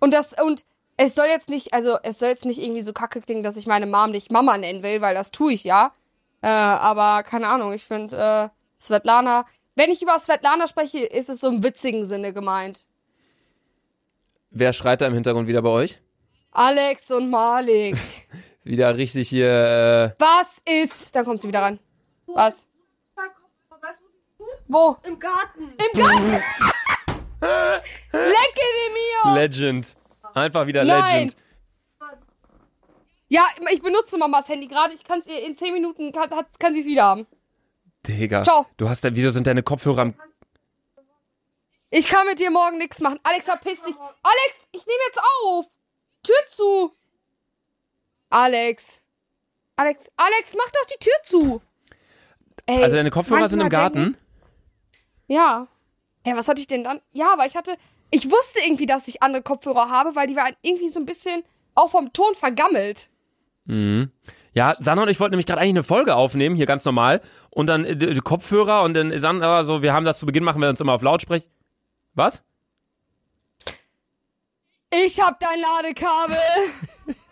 Und 0.00 0.12
das, 0.12 0.34
und 0.42 0.64
es 0.96 1.14
soll 1.14 1.26
jetzt 1.26 1.50
nicht, 1.50 1.74
also 1.74 1.98
es 2.02 2.18
soll 2.18 2.30
jetzt 2.30 2.46
nicht 2.46 2.58
irgendwie 2.58 2.80
so 2.80 2.94
kacke 2.94 3.20
klingen, 3.20 3.42
dass 3.42 3.58
ich 3.58 3.66
meine 3.66 3.86
Mom 3.86 4.12
nicht 4.12 4.32
Mama 4.32 4.56
nennen 4.56 4.82
will, 4.82 5.02
weil 5.02 5.14
das 5.14 5.30
tue 5.30 5.52
ich 5.52 5.64
ja. 5.64 5.92
Äh, 6.40 6.48
aber 6.48 7.22
keine 7.22 7.48
Ahnung, 7.48 7.74
ich 7.74 7.84
finde, 7.84 8.16
äh, 8.16 8.48
Svetlana. 8.82 9.44
Wenn 9.74 9.90
ich 9.90 10.00
über 10.00 10.18
Svetlana 10.18 10.68
spreche, 10.68 11.00
ist 11.00 11.28
es 11.28 11.40
so 11.40 11.48
im 11.48 11.62
witzigen 11.62 12.06
Sinne 12.06 12.32
gemeint. 12.32 12.86
Wer 14.50 14.72
schreit 14.72 15.02
da 15.02 15.06
im 15.06 15.12
Hintergrund 15.12 15.48
wieder 15.48 15.60
bei 15.60 15.68
euch? 15.68 16.00
Alex 16.52 17.10
und 17.10 17.28
Malik. 17.28 17.98
wieder 18.66 18.96
richtig 18.96 19.28
hier. 19.28 20.14
Äh 20.16 20.20
Was 20.20 20.60
ist? 20.64 21.14
Dann 21.14 21.24
kommt 21.24 21.40
sie 21.42 21.48
wieder 21.48 21.62
ran. 21.62 21.78
Was? 22.26 22.66
Wo? 24.68 24.96
Im 25.04 25.18
Garten. 25.18 25.62
Im 25.62 26.00
Garten? 26.00 26.42
Lecke 28.12 28.66
de 28.74 28.92
mio! 28.92 29.34
Legend. 29.34 29.96
Einfach 30.34 30.66
wieder 30.66 30.84
Nein. 30.84 31.28
Legend. 31.28 31.36
Ja, 33.28 33.46
ich 33.70 33.82
benutze 33.82 34.18
Mamas 34.18 34.48
Handy 34.48 34.66
gerade. 34.66 34.94
Ich 34.94 35.04
kann 35.04 35.20
es 35.20 35.26
ihr 35.26 35.44
in 35.44 35.56
10 35.56 35.72
Minuten, 35.72 36.12
kann, 36.12 36.28
kann 36.58 36.74
sie 36.74 36.80
es 36.80 36.86
wieder 36.86 37.04
haben. 37.04 37.26
Digga. 38.06 38.42
Ciao. 38.42 38.66
Du 38.76 38.88
hast 38.88 39.02
da, 39.02 39.14
wieso 39.14 39.30
sind 39.30 39.46
deine 39.46 39.62
Kopfhörer 39.62 40.02
am. 40.02 40.14
Ich 41.90 42.08
kann 42.08 42.26
mit 42.26 42.38
dir 42.40 42.50
morgen 42.50 42.78
nichts 42.78 43.00
machen. 43.00 43.18
Alex, 43.22 43.46
verpiss 43.46 43.82
dich. 43.82 43.94
Alex, 43.96 44.68
ich 44.72 44.84
nehme 44.86 44.98
jetzt 45.06 45.20
auf. 45.42 45.66
Tür 46.22 46.36
zu. 46.50 46.92
Alex. 48.30 49.04
Alex, 49.76 50.10
Alex, 50.16 50.54
mach 50.56 50.70
doch 50.70 50.86
die 50.86 51.04
Tür 51.04 51.14
zu. 51.24 51.62
Ey, 52.66 52.82
also 52.82 52.96
deine 52.96 53.10
Kopfhörer 53.10 53.48
sind 53.48 53.60
im 53.60 53.68
Garten? 53.68 54.02
Denken, 54.02 54.18
ja. 55.28 55.66
Ja, 56.24 56.36
was 56.36 56.48
hatte 56.48 56.60
ich 56.60 56.66
denn 56.66 56.82
dann? 56.84 57.00
Ja, 57.12 57.32
aber 57.32 57.46
ich 57.46 57.56
hatte. 57.56 57.76
Ich 58.10 58.30
wusste 58.30 58.60
irgendwie, 58.64 58.86
dass 58.86 59.08
ich 59.08 59.22
andere 59.22 59.42
Kopfhörer 59.42 59.90
habe, 59.90 60.14
weil 60.14 60.28
die 60.28 60.36
waren 60.36 60.54
irgendwie 60.62 60.88
so 60.88 61.00
ein 61.00 61.06
bisschen 61.06 61.42
auch 61.74 61.90
vom 61.90 62.12
Ton 62.12 62.34
vergammelt. 62.34 63.10
Mhm. 63.64 64.10
Ja, 64.52 64.74
Sandra 64.78 65.02
und 65.02 65.10
ich 65.10 65.20
wollten 65.20 65.32
nämlich 65.32 65.46
gerade 65.46 65.60
eigentlich 65.60 65.74
eine 65.74 65.82
Folge 65.82 66.14
aufnehmen, 66.14 66.56
hier 66.56 66.66
ganz 66.66 66.84
normal. 66.84 67.20
Und 67.50 67.66
dann 67.66 67.84
äh, 67.84 68.14
Kopfhörer 68.22 68.82
und 68.84 68.94
dann 68.94 69.18
Sandra 69.18 69.64
so, 69.64 69.82
wir 69.82 69.92
haben 69.92 70.04
das 70.06 70.18
zu 70.18 70.24
Beginn, 70.24 70.44
machen 70.44 70.62
wir 70.62 70.68
uns 70.70 70.80
immer 70.80 70.94
auf 70.94 71.02
Lautsprech. 71.02 71.48
Was? 72.14 72.42
Ich 74.90 75.20
hab 75.20 75.38
dein 75.40 75.60
Ladekabel. 75.60 76.38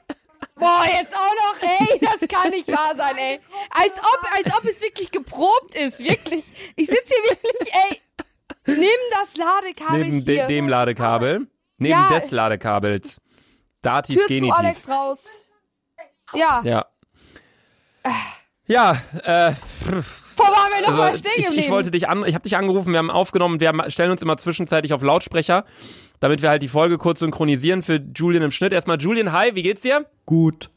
Boah, 0.57 0.85
jetzt 0.87 1.15
auch 1.15 1.35
noch, 1.35 1.63
ey, 1.63 1.99
das 2.01 2.29
kann 2.29 2.51
nicht 2.51 2.69
wahr 2.69 2.95
sein, 2.95 3.17
ey. 3.17 3.41
Als 3.71 3.99
ob, 3.99 4.33
als 4.33 4.57
ob 4.57 4.65
es 4.65 4.81
wirklich 4.81 5.11
geprobt 5.11 5.75
ist, 5.75 6.01
wirklich. 6.01 6.45
Ich 6.77 6.87
sitze 6.87 7.15
hier 7.25 7.37
wirklich, 7.37 7.73
ey. 7.73 8.01
Nimm 8.67 8.89
das 9.13 9.37
Ladekabel 9.37 10.05
Neben 10.05 10.21
hier. 10.21 10.47
De 10.47 10.47
dem 10.47 10.69
Ladekabel. 10.69 11.49
Neben 11.79 11.91
ja. 11.91 12.09
des 12.09 12.31
Ladekabels. 12.31 13.21
Dativ, 13.83 14.17
Tür 14.17 14.27
Genitiv. 14.29 14.55
Zu 14.55 14.59
Alex 14.59 14.89
raus. 14.89 15.51
Ja. 16.33 16.63
Ja. 16.65 16.87
Ja, 18.67 18.93
äh. 19.23 19.53
Wo 20.37 20.43
waren 20.43 20.73
wir 20.73 20.83
nochmal 20.83 21.11
also, 21.11 21.19
stehen 21.19 21.35
geblieben? 21.37 21.59
Ich, 21.59 21.67
ich 21.67 21.71
wollte 21.71 21.91
dich 21.91 22.09
an, 22.09 22.25
ich 22.27 22.35
habe 22.35 22.43
dich 22.43 22.57
angerufen, 22.57 22.93
wir 22.93 22.99
haben 22.99 23.11
aufgenommen, 23.11 23.61
wir 23.61 23.69
haben, 23.69 23.89
stellen 23.91 24.11
uns 24.11 24.23
immer 24.23 24.37
zwischenzeitlich 24.37 24.93
auf 24.93 25.03
Lautsprecher, 25.03 25.65
damit 26.25 26.41
wir 26.41 26.49
halt 26.49 26.63
die 26.63 26.69
Folge 26.69 26.97
kurz 26.97 27.19
synchronisieren 27.19 27.83
für 27.83 27.97
Julian 27.97 28.45
im 28.45 28.51
Schnitt. 28.51 28.73
Erstmal 28.73 28.99
Julian, 28.99 29.33
hi, 29.33 29.55
wie 29.55 29.63
geht's 29.63 29.83
dir? 29.83 30.07
Gut. 30.25 30.71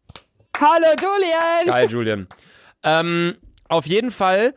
Hallo 0.59 0.87
Julian. 1.01 1.65
Geil, 1.65 1.89
Julian. 1.89 2.27
Ähm, 2.83 3.37
auf 3.69 3.85
jeden 3.85 4.11
Fall 4.11 4.53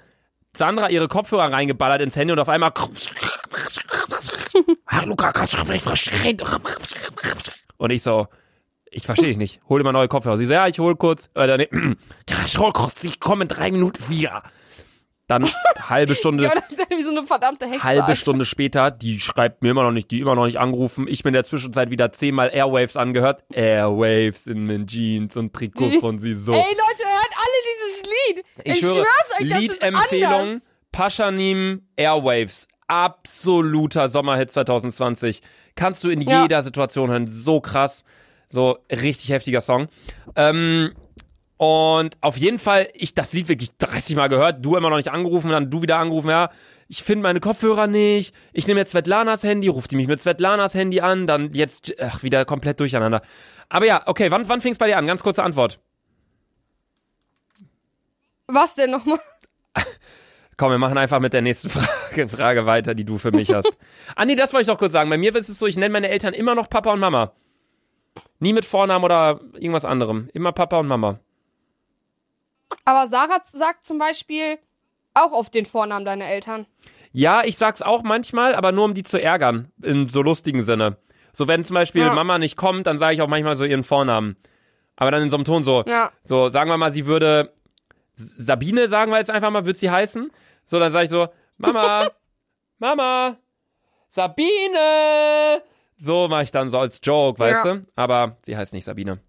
Sandra 0.53 0.91
ihre 0.91 1.07
Kopfhörer 1.07 1.53
reingeballert 1.53 2.03
ins 2.03 2.17
Handy 2.17 2.33
und 2.33 2.41
auf 2.41 2.49
einmal 2.49 2.73
Luca, 5.07 5.31
kannst 5.31 5.53
du 5.53 5.65
vielleicht 5.65 5.85
verstehen? 5.85 6.39
Und 7.77 7.91
ich 7.91 8.03
so, 8.03 8.27
ich 8.91 9.07
verstehe 9.07 9.29
dich 9.29 9.37
nicht. 9.37 9.61
Hol 9.69 9.79
dir 9.79 9.85
mal 9.85 9.93
neue 9.93 10.09
Kopfhörer. 10.09 10.39
Sie 10.39 10.47
so, 10.47 10.55
ja, 10.55 10.67
ich 10.67 10.81
hol 10.81 10.97
kurz. 10.97 11.31
Äh, 11.37 11.57
nee, 11.57 11.69
ja, 12.29 12.37
ich 12.45 12.59
hol 12.59 12.73
kurz. 12.73 13.05
Ich 13.05 13.21
komme 13.21 13.43
in 13.43 13.49
drei 13.49 13.71
Minuten 13.71 14.09
wieder. 14.09 14.43
Dann 15.31 15.49
halbe 15.89 16.15
Stunde, 16.17 16.43
Ja, 16.45 16.55
das 16.55 16.65
ist 16.73 16.79
ja 16.91 16.99
wie 16.99 17.03
so 17.05 17.11
eine 17.11 17.25
verdammte 17.25 17.67
Hexe. 17.69 17.85
halbe 17.85 18.03
Alter. 18.03 18.17
Stunde 18.17 18.45
später, 18.45 18.91
die 18.91 19.21
schreibt 19.21 19.63
mir 19.63 19.71
immer 19.71 19.85
noch 19.85 19.93
nicht, 19.93 20.11
die 20.11 20.19
immer 20.21 20.35
noch 20.35 20.47
nicht 20.47 20.59
angerufen. 20.59 21.07
Ich 21.09 21.23
bin 21.23 21.31
in 21.31 21.35
der 21.35 21.45
Zwischenzeit 21.45 21.91
wieder 21.91 22.11
zehnmal 22.13 22.51
Airwaves 22.53 22.97
angehört. 22.97 23.45
Airwaves 23.53 24.47
in 24.49 24.67
den 24.67 24.87
Jeans 24.89 25.37
und 25.37 25.53
Trikot 25.55 25.89
Die- 25.89 25.99
von 25.99 26.19
sie 26.19 26.35
so. 26.35 26.53
Ey, 26.53 26.59
Leute, 26.59 27.05
hört 27.05 27.31
alle 27.37 27.61
dieses 27.71 28.03
Lied. 28.03 28.45
Ich, 28.65 28.73
Ich, 28.73 28.79
schwöre, 28.81 28.95
schwör's 29.07 29.41
euch, 29.41 29.49
das 29.49 29.59
Liedempfehlung, 29.61 30.33
anders. 30.33 30.75
Paschanim 30.91 31.83
Airwaves. 31.97 32.67
Absoluter 32.89 34.09
Sommerhit 34.09 34.51
2020. 34.51 35.43
Kannst 35.77 36.03
du 36.03 36.09
in 36.11 36.21
Ja. 36.23 36.43
jeder 36.43 36.63
Situation 36.63 37.09
hören. 37.11 37.27
So 37.29 37.61
krass. 37.61 38.05
So 38.49 38.79
richtig 38.91 39.31
heftiger 39.31 39.61
Song. 39.61 39.87
Ähm, 40.35 40.93
und 41.61 42.17
auf 42.23 42.39
jeden 42.39 42.59
Fall, 42.59 42.89
ich 42.95 43.13
das 43.13 43.35
Lied 43.35 43.51
wirklich 43.51 43.77
30 43.77 44.17
Mal 44.17 44.29
gehört, 44.29 44.65
du 44.65 44.77
immer 44.77 44.89
noch 44.89 44.97
nicht 44.97 45.11
angerufen, 45.11 45.51
dann 45.51 45.69
du 45.69 45.83
wieder 45.83 45.99
angerufen, 45.99 46.31
ja, 46.31 46.49
ich 46.89 47.03
finde 47.03 47.25
meine 47.25 47.39
Kopfhörer 47.39 47.87
nicht, 47.87 48.35
ich 48.55 48.67
nehme 48.67 48.81
jetzt 48.81 48.93
Svetlanas 48.93 49.43
Handy, 49.43 49.69
ruft 49.69 49.91
die 49.91 49.97
mich 49.97 50.09
mit 50.09 50.23
Svetlanas 50.23 50.73
Handy 50.73 51.03
an, 51.03 51.27
dann 51.27 51.53
jetzt, 51.53 51.93
ach, 52.01 52.23
wieder 52.23 52.47
komplett 52.47 52.81
durcheinander. 52.81 53.21
Aber 53.69 53.85
ja, 53.85 54.01
okay, 54.07 54.31
wann, 54.31 54.49
wann 54.49 54.63
fing 54.63 54.73
es 54.73 54.79
bei 54.79 54.87
dir 54.87 54.97
an? 54.97 55.07
Ganz 55.07 55.23
kurze 55.23 55.43
Antwort. 55.43 55.81
Was 58.47 58.75
denn 58.75 58.93
nochmal? 58.93 59.21
Komm, 60.57 60.71
wir 60.71 60.79
machen 60.79 60.97
einfach 60.97 61.21
mit 61.21 61.35
der 61.35 61.43
nächsten 61.43 61.69
Frage, 61.69 62.27
Frage 62.27 62.65
weiter, 62.65 62.95
die 62.95 63.05
du 63.05 63.19
für 63.19 63.33
mich 63.33 63.53
hast. 63.53 63.69
ah 64.17 64.25
nee, 64.25 64.35
das 64.35 64.55
wollte 64.55 64.63
ich 64.63 64.69
doch 64.69 64.79
kurz 64.79 64.95
sagen. 64.95 65.11
Bei 65.11 65.19
mir 65.19 65.35
ist 65.35 65.51
es 65.51 65.59
so, 65.59 65.67
ich 65.67 65.77
nenne 65.77 65.93
meine 65.93 66.09
Eltern 66.09 66.33
immer 66.33 66.55
noch 66.55 66.71
Papa 66.71 66.91
und 66.91 67.01
Mama. 67.01 67.35
Nie 68.39 68.55
mit 68.55 68.65
Vornamen 68.65 69.05
oder 69.05 69.41
irgendwas 69.53 69.85
anderem. 69.85 70.31
Immer 70.33 70.53
Papa 70.53 70.79
und 70.79 70.89
Mama. 70.89 71.21
Aber 72.85 73.09
Sarah 73.09 73.41
sagt 73.45 73.85
zum 73.87 73.99
Beispiel 73.99 74.59
auch 75.15 75.33
auf 75.33 75.51
den 75.51 75.67
Vornamen 75.67 76.05
deiner 76.05 76.27
Eltern. 76.27 76.67
Ja, 77.13 77.43
ich 77.45 77.57
sag's 77.59 77.83
auch 77.83 78.03
manchmal, 78.03 78.55
aber 78.55 78.71
nur 78.73 78.85
um 78.85 78.95
die 78.95 79.03
zu 79.03 79.21
ärgern. 79.21 79.71
In 79.83 80.09
so 80.09 80.23
lustigen 80.23 80.63
Sinne. 80.63 80.97
So, 81.33 81.49
wenn 81.49 81.65
zum 81.65 81.75
Beispiel 81.75 82.03
Ja. 82.03 82.13
Mama 82.15 82.39
nicht 82.39 82.57
kommt, 82.57 82.87
dann 82.87 82.99
sage 82.99 83.15
ich 83.15 83.23
auch 83.23 83.29
manchmal 83.29 83.57
so 83.57 83.65
ihren 83.65 83.85
Vornamen. 83.85 84.37
Aber 84.97 85.11
dann 85.11 85.23
in 85.23 85.31
so 85.31 85.37
einem 85.37 85.45
Ton 85.45 85.63
so. 85.63 85.83
Ja. 85.87 86.13
So, 86.23 86.49
sagen 86.51 86.71
wir 86.71 86.77
mal, 86.77 86.93
sie 86.93 87.07
würde 87.07 87.53
Sabine, 88.15 88.89
sagen 88.89 89.11
wir 89.11 89.19
jetzt 89.19 89.31
einfach 89.31 89.51
mal, 89.51 89.65
wird 89.65 89.77
sie 89.79 89.91
heißen. 89.91 90.31
So, 90.65 90.79
dann 90.79 90.93
sage 90.93 91.05
ich 91.05 91.11
so, 91.11 91.29
Mama, 91.57 92.11
Mama, 92.79 93.37
Sabine. 94.09 95.63
So 95.97 96.29
mache 96.29 96.45
ich 96.45 96.51
dann 96.53 96.69
so 96.69 96.79
als 96.79 97.01
Joke, 97.03 97.39
weißt 97.39 97.65
Ja. 97.65 97.75
du? 97.75 97.83
Aber 97.97 98.37
sie 98.43 98.57
heißt 98.57 98.73
nicht 98.73 98.85
Sabine. 98.85 99.21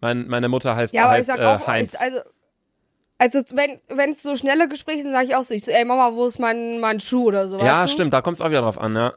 Mein, 0.00 0.28
meine 0.28 0.48
Mutter 0.48 0.76
heißt, 0.76 0.92
Ja, 0.94 1.02
aber 1.04 1.12
heißt 1.12 1.28
ich 1.28 1.34
sag 1.34 1.40
äh, 1.40 1.44
auch, 1.46 1.66
Heinz. 1.66 1.94
ich, 1.94 2.00
also, 2.00 2.20
also 3.20 3.40
wenn 3.52 3.80
wenn 3.88 4.12
es 4.12 4.22
so 4.22 4.34
schnelle 4.34 4.66
Gespräche 4.66 5.02
sind, 5.02 5.12
sage 5.12 5.26
ich 5.28 5.34
auch 5.36 5.42
so, 5.42 5.52
ich 5.54 5.64
so, 5.64 5.70
ey 5.70 5.84
Mama, 5.84 6.14
wo 6.14 6.24
ist 6.26 6.38
mein, 6.38 6.80
mein 6.80 6.98
Schuh 7.00 7.26
oder 7.26 7.48
so, 7.48 7.58
ja, 7.58 7.82
weißt 7.82 7.84
du? 7.84 7.88
stimmt, 7.92 8.12
da 8.14 8.22
kommt 8.22 8.36
es 8.36 8.40
auch 8.40 8.48
wieder 8.48 8.62
drauf 8.62 8.78
an, 8.78 8.96
ja. 8.96 9.12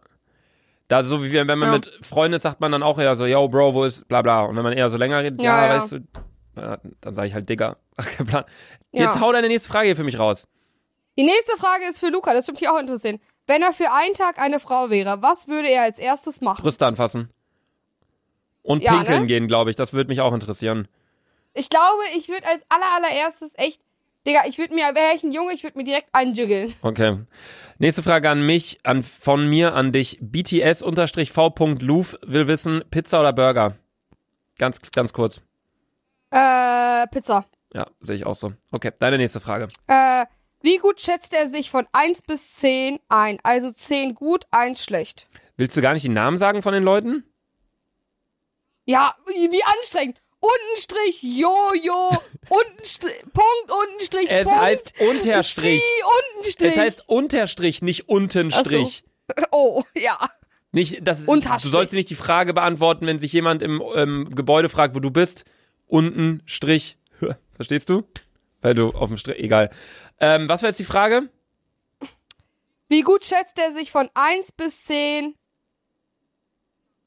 Da 0.89 1.03
so 1.03 1.23
wie 1.23 1.31
wenn 1.31 1.47
man 1.47 1.61
Ja. 1.61 1.71
mit 1.71 1.89
Freunden 2.05 2.35
ist, 2.35 2.41
sagt 2.41 2.59
man 2.59 2.71
dann 2.71 2.83
auch 2.83 2.99
eher 2.99 3.15
so, 3.15 3.25
yo, 3.25 3.47
Bro, 3.47 3.73
wo 3.73 3.85
ist 3.85 4.07
bla 4.07 4.21
bla. 4.21 4.43
Und 4.43 4.57
wenn 4.57 4.63
man 4.63 4.73
eher 4.73 4.89
so 4.89 4.97
länger 4.97 5.23
redet, 5.23 5.41
ja, 5.41 5.65
Ja, 5.65 5.67
ja. 5.75 5.81
weißt 5.81 5.91
du, 5.93 5.99
ja, 6.57 6.77
dann 7.01 7.15
sage 7.15 7.27
ich 7.29 7.33
halt 7.33 7.47
Digger. 7.49 7.77
Ach, 7.97 8.05
kein 8.11 8.27
Plan. 8.27 8.43
Jetzt 8.91 9.19
hau 9.19 9.31
deine 9.31 9.47
nächste 9.47 9.69
Frage 9.69 9.87
hier 9.87 9.95
für 9.95 10.03
mich 10.03 10.19
raus. 10.19 10.47
Die 11.17 11.23
nächste 11.23 11.55
Frage 11.57 11.85
ist 11.87 11.99
für 11.99 12.09
Luca, 12.09 12.33
das 12.33 12.47
würde 12.47 12.59
mich 12.59 12.69
auch 12.69 12.77
interessieren. 12.79 13.19
Wenn 13.47 13.61
er 13.61 13.71
für 13.71 13.91
einen 13.91 14.13
Tag 14.13 14.39
eine 14.39 14.59
Frau 14.59 14.89
wäre, 14.89 15.21
was 15.21 15.47
würde 15.47 15.69
er 15.69 15.83
als 15.83 15.97
erstes 15.99 16.41
machen? 16.41 16.61
Brüste 16.61 16.85
anfassen. 16.85 17.29
Und 18.61 18.83
pinkeln 18.83 19.21
ne? 19.21 19.27
gehen, 19.27 19.47
glaube 19.47 19.69
ich. 19.69 19.75
Das 19.75 19.93
würde 19.93 20.09
mich 20.09 20.21
auch 20.21 20.33
interessieren. 20.33 20.87
Ich 21.53 21.69
glaube, 21.69 22.01
ich 22.15 22.29
würde 22.29 22.47
als 22.47 22.63
aller 22.69 22.91
allererstes 22.95 23.53
echt, 23.57 23.81
Digga, 24.25 24.43
ich 24.47 24.57
würde 24.57 24.73
mir, 24.73 24.95
wäre 24.95 25.15
ich 25.15 25.23
ein 25.23 25.33
Junge, 25.33 25.53
ich 25.53 25.63
würde 25.63 25.77
mir 25.77 25.83
direkt 25.83 26.07
einjüggeln. 26.13 26.73
Okay. 26.81 27.19
Nächste 27.77 28.03
Frage 28.03 28.29
an 28.29 28.45
mich, 28.45 28.79
an, 28.83 29.03
von 29.03 29.49
mir 29.49 29.73
an 29.73 29.91
dich. 29.91 30.17
BTS-V.Luf 30.21 32.17
will 32.21 32.47
wissen, 32.47 32.83
Pizza 32.89 33.19
oder 33.19 33.33
Burger? 33.33 33.75
Ganz, 34.57 34.79
ganz 34.95 35.11
kurz. 35.11 35.41
Äh, 36.31 37.05
Pizza. 37.07 37.45
Ja, 37.73 37.87
sehe 37.99 38.15
ich 38.15 38.25
auch 38.25 38.35
so. 38.35 38.53
Okay, 38.71 38.91
deine 38.99 39.17
nächste 39.17 39.41
Frage. 39.41 39.67
Äh, 39.87 40.25
wie 40.61 40.77
gut 40.77 41.01
schätzt 41.01 41.33
er 41.33 41.47
sich 41.49 41.69
von 41.69 41.85
1 41.91 42.21
bis 42.21 42.53
10 42.53 42.99
ein? 43.09 43.39
Also 43.43 43.71
10 43.71 44.15
gut, 44.15 44.45
1 44.51 44.85
schlecht. 44.85 45.27
Willst 45.57 45.75
du 45.75 45.81
gar 45.81 45.91
nicht 45.91 46.05
die 46.05 46.09
Namen 46.09 46.37
sagen 46.37 46.61
von 46.61 46.73
den 46.73 46.83
Leuten? 46.83 47.25
Ja, 48.85 49.15
wie 49.27 49.63
anstrengend. 49.77 50.21
Untenstrich, 50.43 51.23
Jojo, 51.23 52.09
Untenstrich, 52.49 53.21
Punkt, 53.31 53.71
Untenstrich, 53.71 54.29
Es 54.29 54.43
Punkt. 54.43 54.59
heißt 54.59 54.93
Unterstrich. 54.99 55.81
Sie, 55.81 56.03
Untenstrich. 56.35 56.71
Es 56.71 56.77
heißt 56.77 57.03
Unterstrich, 57.09 57.81
nicht 57.81 58.09
Untenstrich. 58.09 59.05
oh, 59.51 59.83
ja. 59.95 60.29
Nicht, 60.73 61.07
das, 61.07 61.25
du 61.25 61.31
Unterstrich. 61.31 61.71
sollst 61.71 61.93
dir 61.93 61.97
nicht 61.97 62.09
die 62.09 62.15
Frage 62.15 62.53
beantworten, 62.53 63.07
wenn 63.07 63.19
sich 63.19 63.31
jemand 63.31 63.61
im 63.61 63.81
ähm, 63.95 64.35
Gebäude 64.35 64.67
fragt, 64.67 64.95
wo 64.95 64.99
du 64.99 65.11
bist. 65.11 65.45
Unten, 65.87 66.41
Strich. 66.45 66.97
Verstehst 67.55 67.89
du? 67.89 68.03
Weil 68.61 68.73
du 68.73 68.89
auf 68.89 69.07
dem 69.09 69.17
Strich. 69.17 69.39
Egal. 69.39 69.69
Ähm, 70.19 70.49
was 70.49 70.61
war 70.61 70.69
jetzt 70.69 70.79
die 70.79 70.83
Frage? 70.83 71.29
Wie 72.89 73.01
gut 73.01 73.23
schätzt 73.23 73.57
er 73.59 73.71
sich 73.71 73.91
von 73.91 74.09
1 74.13 74.51
bis 74.51 74.83
10? 74.85 75.35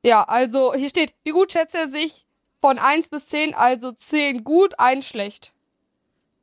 Ja, 0.03 0.23
also 0.23 0.73
hier 0.75 0.89
steht, 0.89 1.15
wie 1.25 1.33
gut 1.33 1.53
schätzt 1.53 1.75
er 1.75 1.89
sich 1.89 2.26
von 2.67 2.79
1 2.81 3.11
bis 3.11 3.29
10? 3.29 3.55
Also 3.55 3.93
10 3.93 4.43
gut, 4.43 4.75
1 4.81 5.07
schlecht. 5.07 5.53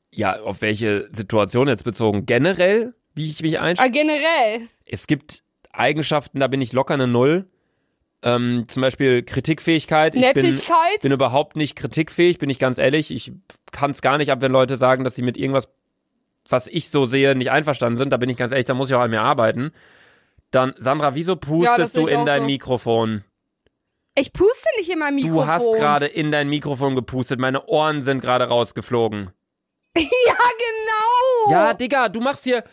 Ja, 0.09 0.39
auf 0.41 0.61
welche 0.61 1.09
Situation 1.11 1.67
jetzt 1.67 1.83
bezogen? 1.83 2.25
Generell, 2.25 2.93
wie 3.13 3.29
ich 3.29 3.41
mich 3.41 3.59
einschätze? 3.59 3.89
Ah, 3.89 3.91
generell. 3.91 4.69
Es 4.85 5.05
gibt 5.05 5.43
Eigenschaften, 5.73 6.39
da 6.39 6.47
bin 6.47 6.61
ich 6.61 6.71
locker 6.71 6.93
eine 6.93 7.07
Null. 7.07 7.49
Ähm, 8.21 8.63
zum 8.69 8.79
Beispiel 8.79 9.23
Kritikfähigkeit. 9.23 10.15
Ich 10.15 10.21
bin, 10.21 10.43
Nettigkeit. 10.45 11.01
bin 11.01 11.11
überhaupt 11.11 11.57
nicht 11.57 11.75
kritikfähig, 11.75 12.37
bin 12.37 12.49
ich 12.49 12.57
ganz 12.57 12.77
ehrlich. 12.77 13.11
Ich 13.11 13.33
kann 13.73 13.91
es 13.91 14.01
gar 14.01 14.17
nicht 14.17 14.31
ab, 14.31 14.39
wenn 14.39 14.53
Leute 14.53 14.77
sagen, 14.77 15.03
dass 15.03 15.15
sie 15.15 15.23
mit 15.23 15.35
irgendwas, 15.35 15.67
was 16.47 16.67
ich 16.67 16.89
so 16.89 17.03
sehe, 17.03 17.35
nicht 17.35 17.51
einverstanden 17.51 17.97
sind. 17.97 18.11
Da 18.11 18.17
bin 18.17 18.29
ich 18.29 18.37
ganz 18.37 18.53
ehrlich, 18.53 18.65
da 18.65 18.75
muss 18.75 18.89
ich 18.89 18.95
auch 18.95 19.01
an 19.01 19.11
mir 19.11 19.21
arbeiten. 19.21 19.73
Dann, 20.51 20.73
Sandra, 20.77 21.15
wieso 21.15 21.33
Ja, 21.33 21.37
pustest 21.37 21.95
sehe 21.95 22.05
du 22.05 22.07
in 22.07 22.25
dein 22.25 22.41
so. 22.41 22.45
Mikrofon? 22.45 23.25
Ich 24.15 24.31
puste 24.31 24.67
nicht 24.77 24.89
in 24.89 24.99
mein 24.99 25.15
Mikrofon. 25.15 25.45
Du 25.45 25.47
hast 25.47 25.71
gerade 25.73 26.05
in 26.05 26.31
dein 26.31 26.47
Mikrofon 26.47 26.95
gepustet. 26.95 27.39
Meine 27.39 27.65
Ohren 27.65 28.01
sind 28.01 28.21
gerade 28.21 28.45
rausgeflogen. 28.45 29.31
Ja, 29.95 30.35
genau. 30.57 31.51
Ja, 31.51 31.73
Digga, 31.73 32.09
du 32.09 32.19
machst 32.19 32.43
hier. 32.45 32.63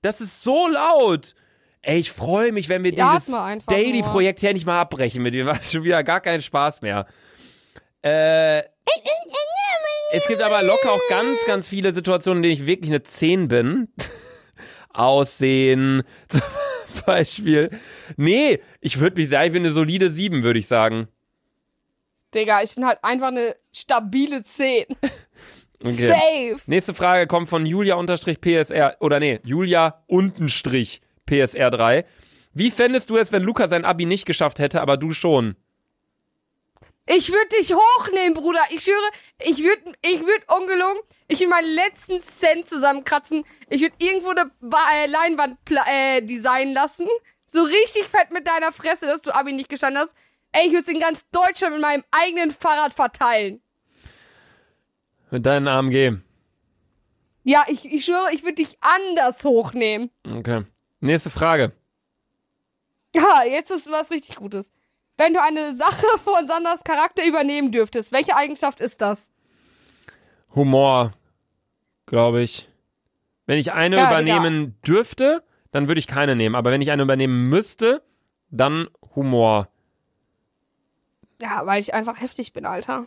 Das 0.00 0.20
ist 0.22 0.42
so 0.42 0.68
laut. 0.68 1.34
Ey, 1.82 1.98
ich 1.98 2.12
freue 2.12 2.52
mich, 2.52 2.68
wenn 2.68 2.82
wir 2.82 2.92
Ja, 2.94 3.18
dieses 3.18 3.34
Daily-Projekt 3.66 4.40
hier 4.40 4.52
nicht 4.54 4.66
mal 4.66 4.80
abbrechen. 4.80 5.22
Mit 5.22 5.34
dir 5.34 5.44
macht 5.46 5.64
schon 5.64 5.84
wieder 5.84 6.02
gar 6.02 6.20
keinen 6.20 6.40
Spaß 6.40 6.80
mehr. 6.80 7.06
Äh, 8.02 8.60
es 10.12 10.26
gibt 10.26 10.40
aber 10.40 10.62
locker 10.62 10.92
auch 10.92 11.08
ganz, 11.10 11.44
ganz 11.46 11.68
viele 11.68 11.92
Situationen, 11.92 12.38
in 12.38 12.42
denen 12.50 12.62
ich 12.62 12.66
wirklich 12.66 12.90
eine 12.90 13.02
10 13.02 13.48
bin. 13.48 13.88
Aussehen, 14.94 16.02
Beispiel. 17.08 17.70
Nee, 18.16 18.60
ich 18.80 19.00
würde 19.00 19.16
mich 19.16 19.28
sagen, 19.28 19.46
ich 19.46 19.52
bin 19.52 19.64
eine 19.64 19.72
solide 19.72 20.10
7, 20.10 20.42
würde 20.42 20.58
ich 20.58 20.66
sagen. 20.66 21.08
Digga, 22.34 22.62
ich 22.62 22.74
bin 22.74 22.84
halt 22.86 22.98
einfach 23.02 23.28
eine 23.28 23.56
stabile 23.72 24.42
10. 24.42 24.86
Okay. 25.80 26.08
Safe. 26.08 26.56
Nächste 26.66 26.92
Frage 26.92 27.28
kommt 27.28 27.48
von 27.48 27.64
Julia-PSR, 27.64 28.96
oder 28.98 29.20
nee, 29.20 29.38
Julia-PSR3. 29.44 32.04
Wie 32.52 32.70
fändest 32.72 33.10
du 33.10 33.16
es, 33.16 33.30
wenn 33.30 33.44
Luca 33.44 33.68
sein 33.68 33.84
Abi 33.84 34.04
nicht 34.04 34.26
geschafft 34.26 34.58
hätte, 34.58 34.80
aber 34.80 34.96
du 34.96 35.12
schon? 35.12 35.54
Ich 37.06 37.30
würde 37.30 37.48
dich 37.56 37.72
hochnehmen, 37.72 38.34
Bruder. 38.34 38.58
Ich 38.70 38.82
schwöre, 38.82 39.08
ich 39.40 39.58
würde 39.58 39.92
ich 40.02 40.18
würd 40.20 40.42
ungelungen, 40.52 40.98
ich 41.28 41.40
würde 41.40 41.50
meinen 41.50 41.70
letzten 41.74 42.20
Cent 42.20 42.68
zusammenkratzen. 42.68 43.44
Ich 43.68 43.82
würde 43.82 43.94
irgendwo 43.98 44.30
eine 44.30 44.50
Ba- 44.60 44.78
äh, 44.94 45.06
Leinwand 45.06 45.58
äh, 45.86 46.20
designen 46.22 46.74
lassen. 46.74 47.06
So 47.46 47.62
richtig 47.62 48.04
fett 48.04 48.30
mit 48.32 48.46
deiner 48.46 48.72
Fresse, 48.72 49.06
dass 49.06 49.22
du 49.22 49.34
Abi 49.34 49.52
nicht 49.52 49.68
gestanden 49.68 50.02
hast. 50.02 50.14
Ey, 50.52 50.66
ich 50.66 50.72
würde 50.72 50.82
es 50.84 50.88
in 50.88 50.98
ganz 51.00 51.28
Deutschland 51.30 51.74
mit 51.74 51.82
meinem 51.82 52.04
eigenen 52.10 52.50
Fahrrad 52.50 52.94
verteilen. 52.94 53.60
Mit 55.30 55.44
deinen 55.46 55.68
AMG. 55.68 56.18
Ja, 57.44 57.64
ich, 57.68 57.84
ich 57.90 58.04
schwöre, 58.04 58.32
ich 58.32 58.42
würde 58.42 58.56
dich 58.56 58.76
anders 58.80 59.44
hochnehmen. 59.44 60.10
Okay. 60.30 60.64
Nächste 61.00 61.30
Frage. 61.30 61.72
Ja, 63.14 63.42
jetzt 63.44 63.70
ist 63.70 63.90
was 63.90 64.10
richtig 64.10 64.36
Gutes. 64.36 64.70
Wenn 65.16 65.32
du 65.34 65.42
eine 65.42 65.72
Sache 65.74 66.06
von 66.24 66.46
Sanders 66.46 66.84
Charakter 66.84 67.24
übernehmen 67.24 67.72
dürftest, 67.72 68.12
welche 68.12 68.36
Eigenschaft 68.36 68.80
ist 68.80 69.00
das? 69.00 69.30
Humor, 70.54 71.12
glaube 72.08 72.42
ich. 72.42 72.68
Wenn 73.46 73.58
ich 73.58 73.72
eine 73.72 73.96
Ja, 73.96 74.08
übernehmen 74.08 74.76
dürfte, 74.86 75.42
dann 75.70 75.88
würde 75.88 75.98
ich 75.98 76.06
keine 76.06 76.36
nehmen. 76.36 76.54
Aber 76.54 76.70
wenn 76.70 76.82
ich 76.82 76.90
eine 76.90 77.02
übernehmen 77.02 77.48
müsste, 77.48 78.02
dann 78.50 78.88
Humor. 79.14 79.68
Ja, 81.40 81.64
weil 81.64 81.80
ich 81.80 81.94
einfach 81.94 82.20
heftig 82.20 82.52
bin, 82.52 82.66
Alter. 82.66 83.06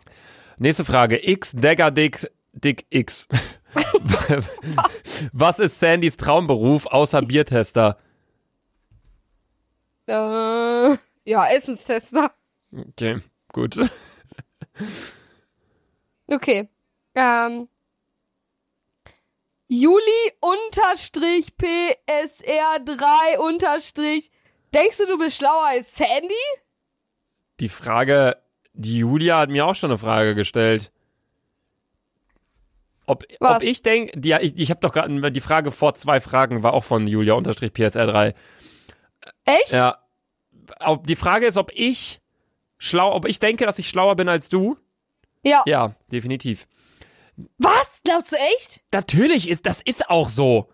Nächste 0.57 0.85
Frage. 0.85 1.27
X, 1.29 1.51
Dagger, 1.53 1.91
Dick, 1.91 2.29
Dick, 2.53 2.85
X. 2.89 3.27
Was 5.33 5.59
ist 5.59 5.79
Sandys 5.79 6.17
Traumberuf 6.17 6.85
außer 6.85 7.21
Biertester? 7.21 7.97
Äh, 10.07 10.97
ja, 11.25 11.47
Essenstester. 11.51 12.31
Okay, 12.71 13.21
gut. 13.53 13.77
Okay. 16.27 16.69
Ähm. 17.15 17.67
Juli 19.73 20.33
unterstrich 20.41 21.55
PSR 21.55 22.79
3 22.83 23.39
unterstrich. 23.39 24.29
Denkst 24.73 24.97
du, 24.97 25.05
du 25.05 25.17
bist 25.17 25.37
schlauer 25.37 25.65
als 25.65 25.95
Sandy? 25.95 26.33
Die 27.61 27.69
Frage, 27.69 28.35
die 28.73 28.97
Julia 28.97 29.39
hat 29.39 29.49
mir 29.49 29.65
auch 29.65 29.75
schon 29.75 29.91
eine 29.91 29.97
Frage 29.97 30.35
gestellt. 30.35 30.91
Ob, 33.05 33.23
Was? 33.39 33.55
ob 33.55 33.63
ich 33.63 33.81
denke, 33.81 34.19
ja, 34.27 34.41
ich, 34.41 34.59
ich 34.59 34.69
habe 34.71 34.81
doch 34.81 34.91
gerade 34.91 35.31
die 35.31 35.39
Frage 35.39 35.71
vor 35.71 35.93
zwei 35.93 36.19
Fragen 36.19 36.63
war 36.63 36.73
auch 36.73 36.83
von 36.83 37.07
Julia 37.07 37.35
unterstrich 37.35 37.71
PSR 37.71 38.07
3. 38.07 38.35
Echt? 39.45 39.71
Ja. 39.71 39.99
Ob, 40.81 41.07
die 41.07 41.15
Frage 41.15 41.45
ist, 41.45 41.55
ob 41.55 41.71
ich 41.73 42.19
schlau, 42.77 43.15
ob 43.15 43.25
ich 43.25 43.39
denke, 43.39 43.65
dass 43.65 43.79
ich 43.79 43.87
schlauer 43.87 44.17
bin 44.17 44.27
als 44.27 44.49
du. 44.49 44.77
Ja. 45.43 45.63
Ja, 45.65 45.95
definitiv. 46.11 46.67
Was? 47.57 47.99
Glaubst 48.03 48.31
du 48.31 48.35
echt? 48.37 48.81
Natürlich 48.93 49.49
ist, 49.49 49.65
das 49.65 49.81
ist 49.81 50.09
auch 50.09 50.29
so. 50.29 50.69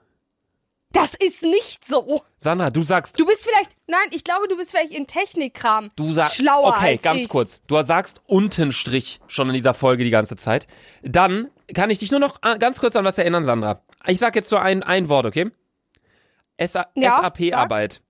Das 0.94 1.14
ist 1.14 1.44
nicht 1.44 1.86
so. 1.86 2.24
Sandra, 2.38 2.70
du 2.70 2.82
sagst, 2.82 3.20
Du 3.20 3.26
bist 3.26 3.44
vielleicht, 3.44 3.72
nein, 3.88 4.08
ich 4.12 4.24
glaube, 4.24 4.48
du 4.48 4.56
bist 4.56 4.72
vielleicht 4.72 4.94
in 4.94 5.06
Technikkram 5.06 5.90
du 5.96 6.14
sagst, 6.14 6.38
schlauer 6.38 6.70
okay, 6.70 6.94
als 6.94 7.02
ganz 7.02 7.24
ich. 7.24 7.30
kurz. 7.30 7.62
Du 7.68 7.82
sagst 7.84 8.22
Untenstrich 8.26 9.20
schon 9.28 9.50
in 9.50 9.54
dieser 9.54 9.74
Folge 9.74 10.04
die 10.04 10.10
ganze 10.10 10.38
Zeit. 10.38 10.66
Dann 11.04 11.50
kann 11.76 11.90
ich 11.90 12.00
dich 12.00 12.12
nur 12.12 12.20
noch 12.22 12.42
äh, 12.42 12.58
ganz 12.58 12.80
kurz 12.80 12.96
an 12.96 13.06
was 13.06 13.18
erinnern, 13.18 13.44
Sandra. 13.44 13.84
Ich 14.06 14.20
sag 14.20 14.36
jetzt 14.36 14.50
nur 14.52 14.62
ein, 14.62 14.82
ein 14.82 15.10
Wort, 15.10 15.26
okay? 15.26 15.52
Ja, 16.60 16.68
SAP-Arbeit. 16.68 18.02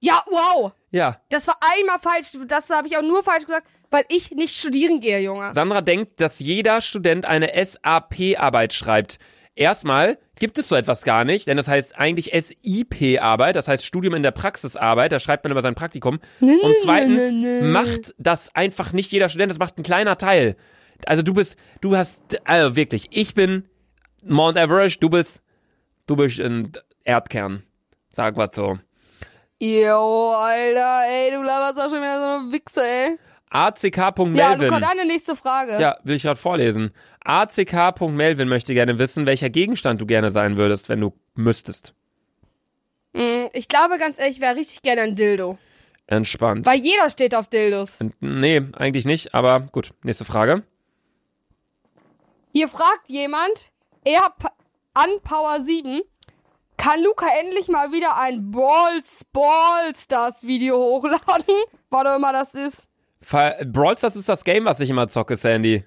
Ja, 0.00 0.24
wow. 0.28 0.72
Ja. 0.90 1.20
Das 1.28 1.46
war 1.46 1.56
einmal 1.60 1.98
falsch. 1.98 2.36
Das 2.46 2.68
habe 2.70 2.88
ich 2.88 2.96
auch 2.96 3.02
nur 3.02 3.22
falsch 3.22 3.44
gesagt, 3.46 3.66
weil 3.94 4.04
ich 4.08 4.32
nicht 4.32 4.56
studieren 4.56 4.98
gehe, 4.98 5.20
Junge. 5.20 5.52
Sandra 5.54 5.80
denkt, 5.80 6.20
dass 6.20 6.40
jeder 6.40 6.80
Student 6.80 7.26
eine 7.26 7.52
SAP-Arbeit 7.54 8.72
schreibt. 8.72 9.20
Erstmal 9.54 10.18
gibt 10.34 10.58
es 10.58 10.66
so 10.66 10.74
etwas 10.74 11.04
gar 11.04 11.24
nicht, 11.24 11.46
denn 11.46 11.56
das 11.56 11.68
heißt 11.68 11.96
eigentlich 11.96 12.32
SIP-Arbeit, 12.34 13.54
das 13.54 13.68
heißt 13.68 13.84
Studium 13.84 14.14
in 14.14 14.24
der 14.24 14.32
Praxisarbeit, 14.32 15.12
da 15.12 15.20
schreibt 15.20 15.44
man 15.44 15.52
über 15.52 15.62
sein 15.62 15.76
Praktikum. 15.76 16.18
Und 16.40 16.74
zweitens 16.82 17.62
macht 17.62 18.16
das 18.18 18.52
einfach 18.56 18.92
nicht 18.92 19.12
jeder 19.12 19.28
Student, 19.28 19.52
das 19.52 19.60
macht 19.60 19.78
ein 19.78 19.84
kleiner 19.84 20.18
Teil. 20.18 20.56
Also 21.06 21.22
du 21.22 21.32
bist, 21.32 21.56
du 21.80 21.96
hast, 21.96 22.20
also 22.44 22.74
wirklich, 22.74 23.06
ich 23.10 23.34
bin 23.34 23.68
Mount 24.24 24.56
Everest, 24.56 25.00
du 25.04 25.08
bist, 25.08 25.40
du 26.06 26.16
bist 26.16 26.40
ein 26.40 26.72
Erdkern. 27.04 27.62
Sag 28.10 28.36
was 28.36 28.50
so. 28.54 28.76
Jo, 29.60 30.32
Alter, 30.32 31.02
ey, 31.08 31.30
du 31.30 31.42
laberst 31.42 31.78
auch 31.78 31.88
schon 31.88 32.02
wieder 32.02 32.18
so 32.20 32.42
eine 32.42 32.52
Wichse, 32.52 32.82
ey. 32.82 33.18
Ja, 33.54 33.70
du 33.70 34.02
ack.melvin. 34.02 34.68
kommt 34.68 34.82
deine 34.82 35.04
nächste 35.06 35.36
Frage. 35.36 35.80
Ja, 35.80 35.96
will 36.02 36.16
ich 36.16 36.22
gerade 36.22 36.38
vorlesen. 36.40 36.92
ack.melvin 37.24 38.48
möchte 38.48 38.74
gerne 38.74 38.98
wissen, 38.98 39.26
welcher 39.26 39.48
Gegenstand 39.48 40.00
du 40.00 40.06
gerne 40.06 40.30
sein 40.30 40.56
würdest, 40.56 40.88
wenn 40.88 41.00
du 41.00 41.12
müsstest. 41.34 41.94
Mm, 43.12 43.46
Ich 43.52 43.68
glaube, 43.68 43.98
ganz 43.98 44.18
ehrlich, 44.18 44.36
ich 44.36 44.42
wäre 44.42 44.56
richtig 44.56 44.82
gerne 44.82 45.02
ein 45.02 45.14
Dildo. 45.14 45.56
Entspannt. 46.06 46.66
Weil 46.66 46.80
jeder 46.80 47.08
steht 47.10 47.34
auf 47.34 47.46
Dildos. 47.48 47.98
Nee, 48.20 48.62
eigentlich 48.74 49.04
nicht, 49.04 49.34
aber 49.34 49.60
gut. 49.60 49.92
Nächste 50.02 50.24
Frage. 50.24 50.64
Hier 52.52 52.68
fragt 52.68 53.08
jemand, 53.08 53.70
er 54.04 54.22
an 54.94 55.08
Power 55.22 55.60
7, 55.60 56.02
kann 56.76 57.02
Luca 57.02 57.26
endlich 57.40 57.68
mal 57.68 57.90
wieder 57.92 58.16
ein 58.18 58.50
Balls 58.50 59.24
Ballstars 59.32 60.42
Video 60.46 60.76
hochladen? 60.76 61.54
Was 61.90 62.04
auch 62.06 62.16
immer 62.16 62.32
das 62.32 62.54
ist. 62.54 62.88
Brawl 63.28 63.96
Stars 63.96 64.16
ist 64.16 64.28
das 64.28 64.44
Game, 64.44 64.64
was 64.64 64.80
ich 64.80 64.90
immer 64.90 65.08
zocke, 65.08 65.36
Sandy. 65.36 65.84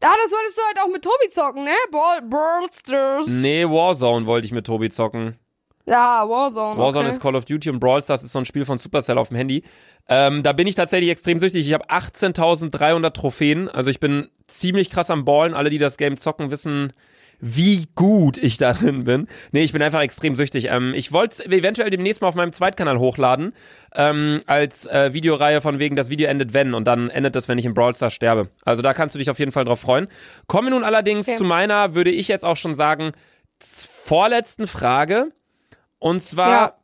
Ah, 0.00 0.14
das 0.22 0.32
wolltest 0.32 0.58
du 0.58 0.62
halt 0.62 0.78
auch 0.80 0.92
mit 0.92 1.02
Tobi 1.02 1.28
zocken, 1.28 1.64
ne? 1.64 1.74
Ball 1.90 2.22
Ballstars. 2.22 3.26
Nee, 3.26 3.64
Warzone 3.64 4.26
wollte 4.26 4.46
ich 4.46 4.52
mit 4.52 4.66
Tobi 4.66 4.90
zocken. 4.90 5.38
Ja, 5.86 6.28
Warzone. 6.28 6.78
Warzone 6.78 7.06
okay. 7.06 7.14
ist 7.14 7.20
Call 7.20 7.34
of 7.34 7.46
Duty 7.46 7.70
und 7.70 7.80
Brawl 7.80 8.02
Stars 8.02 8.22
ist 8.22 8.32
so 8.32 8.38
ein 8.38 8.44
Spiel 8.44 8.64
von 8.64 8.78
Supercell 8.78 9.18
auf 9.18 9.28
dem 9.28 9.38
Handy. 9.38 9.64
Ähm, 10.08 10.42
da 10.42 10.52
bin 10.52 10.66
ich 10.66 10.74
tatsächlich 10.74 11.10
extrem 11.10 11.40
süchtig. 11.40 11.66
Ich 11.66 11.72
habe 11.72 11.90
18.300 11.90 13.10
Trophäen. 13.12 13.68
Also 13.68 13.90
ich 13.90 13.98
bin 13.98 14.28
ziemlich 14.46 14.90
krass 14.90 15.10
am 15.10 15.24
Ballen. 15.24 15.54
Alle, 15.54 15.70
die 15.70 15.78
das 15.78 15.96
Game 15.96 16.16
zocken, 16.16 16.50
wissen, 16.50 16.92
wie 17.40 17.86
gut 17.94 18.36
ich 18.36 18.56
darin 18.56 19.04
bin. 19.04 19.28
Nee, 19.52 19.62
ich 19.62 19.72
bin 19.72 19.80
einfach 19.82 20.00
extrem 20.00 20.34
süchtig. 20.34 20.66
Ähm, 20.70 20.92
ich 20.94 21.12
wollte 21.12 21.34
es 21.42 21.46
eventuell 21.46 21.88
demnächst 21.90 22.20
mal 22.20 22.28
auf 22.28 22.34
meinem 22.34 22.52
Zweitkanal 22.52 22.98
hochladen. 22.98 23.52
Ähm, 23.94 24.42
als 24.46 24.86
äh, 24.86 25.12
Videoreihe 25.12 25.60
von 25.60 25.78
wegen, 25.78 25.94
das 25.94 26.10
Video 26.10 26.28
endet 26.28 26.52
wenn. 26.52 26.74
Und 26.74 26.84
dann 26.86 27.10
endet 27.10 27.36
das, 27.36 27.48
wenn 27.48 27.58
ich 27.58 27.64
in 27.64 27.74
Brawl 27.74 27.94
Stars 27.94 28.12
sterbe. 28.12 28.48
Also 28.64 28.82
da 28.82 28.92
kannst 28.92 29.14
du 29.14 29.18
dich 29.20 29.30
auf 29.30 29.38
jeden 29.38 29.52
Fall 29.52 29.64
drauf 29.64 29.80
freuen. 29.80 30.08
Kommen 30.48 30.68
wir 30.68 30.70
nun 30.74 30.84
allerdings 30.84 31.28
Okay. 31.28 31.38
zu 31.38 31.44
meiner, 31.44 31.94
würde 31.94 32.10
ich 32.10 32.26
jetzt 32.28 32.44
auch 32.44 32.56
schon 32.56 32.74
sagen, 32.74 33.12
vorletzten 33.60 34.66
Frage. 34.66 35.32
Und 35.98 36.22
zwar, 36.22 36.48
Ja. 36.50 36.74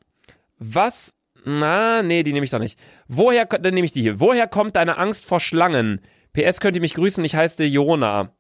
was. 0.59 1.15
Na, 1.45 2.03
nee, 2.03 2.23
die 2.23 2.33
nehme 2.33 2.45
ich 2.45 2.51
doch 2.51 2.59
nicht. 2.59 2.79
Woher, 3.07 3.45
dann 3.45 3.75
nehme 3.75 3.85
ich 3.85 3.93
die 3.93 4.01
hier. 4.03 4.19
Woher 4.19 4.47
kommt 4.47 4.77
deine 4.77 4.97
Angst 4.99 5.27
vor 5.27 5.41
Schlangen? 5.41 6.01
PS 6.33 6.59
könnt 6.61 6.75
ihr 6.77 6.81
mich 6.81 6.95
grüßen, 6.95 7.23
ich 7.25 7.37
heiße 7.37 7.65
Jona. 7.65 8.33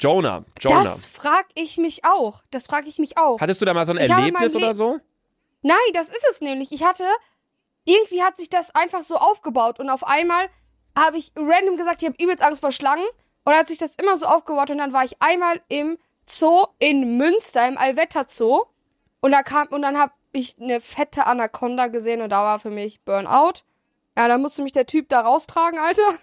Jonah. 0.00 0.44
Jonah. 0.60 0.84
Das 0.84 1.06
frag 1.06 1.46
ich 1.54 1.78
mich 1.78 2.04
auch. 2.04 2.42
Das 2.50 2.66
frag 2.66 2.86
ich 2.86 2.98
mich 2.98 3.18
auch. 3.18 3.40
Hattest 3.40 3.60
du 3.60 3.64
da 3.64 3.74
mal 3.74 3.86
so 3.86 3.92
ein 3.92 3.98
Ich 3.98 4.10
Erlebnis 4.10 4.54
oder 4.54 4.74
so? 4.74 5.00
Nein, 5.62 5.76
das 5.92 6.08
ist 6.10 6.24
es 6.30 6.40
nämlich. 6.40 6.70
Ich 6.72 6.84
hatte, 6.84 7.04
irgendwie 7.84 8.22
hat 8.22 8.36
sich 8.36 8.48
das 8.48 8.74
einfach 8.74 9.02
so 9.02 9.16
aufgebaut 9.16 9.80
und 9.80 9.90
auf 9.90 10.06
einmal 10.06 10.48
habe 10.96 11.18
ich 11.18 11.32
random 11.36 11.76
gesagt, 11.76 12.02
ich 12.02 12.08
habe 12.08 12.22
übelst 12.22 12.42
Angst 12.42 12.60
vor 12.60 12.72
Schlangen 12.72 13.06
und 13.44 13.52
dann 13.52 13.58
hat 13.58 13.68
sich 13.68 13.78
das 13.78 13.96
immer 13.96 14.16
so 14.16 14.26
aufgebaut 14.26 14.70
und 14.70 14.78
dann 14.78 14.92
war 14.92 15.04
ich 15.04 15.20
einmal 15.20 15.60
im 15.68 15.98
Zoo 16.24 16.66
in 16.78 17.16
Münster, 17.16 17.66
im 17.66 17.78
Allwetter 17.78 18.26
Zoo 18.28 18.64
und 19.20 19.32
da 19.32 19.42
kam, 19.42 19.68
und 19.68 19.82
dann 19.82 19.98
habe 19.98 20.12
ich 20.32 20.60
eine 20.60 20.80
fette 20.80 21.26
Anaconda 21.26 21.88
gesehen 21.88 22.22
und 22.22 22.30
da 22.30 22.42
war 22.42 22.58
für 22.58 22.70
mich 22.70 23.00
Burnout. 23.04 23.62
Ja, 24.16 24.28
da 24.28 24.38
musste 24.38 24.62
mich 24.62 24.72
der 24.72 24.86
Typ 24.86 25.08
da 25.08 25.20
raustragen, 25.20 25.78
Alter. 25.78 26.18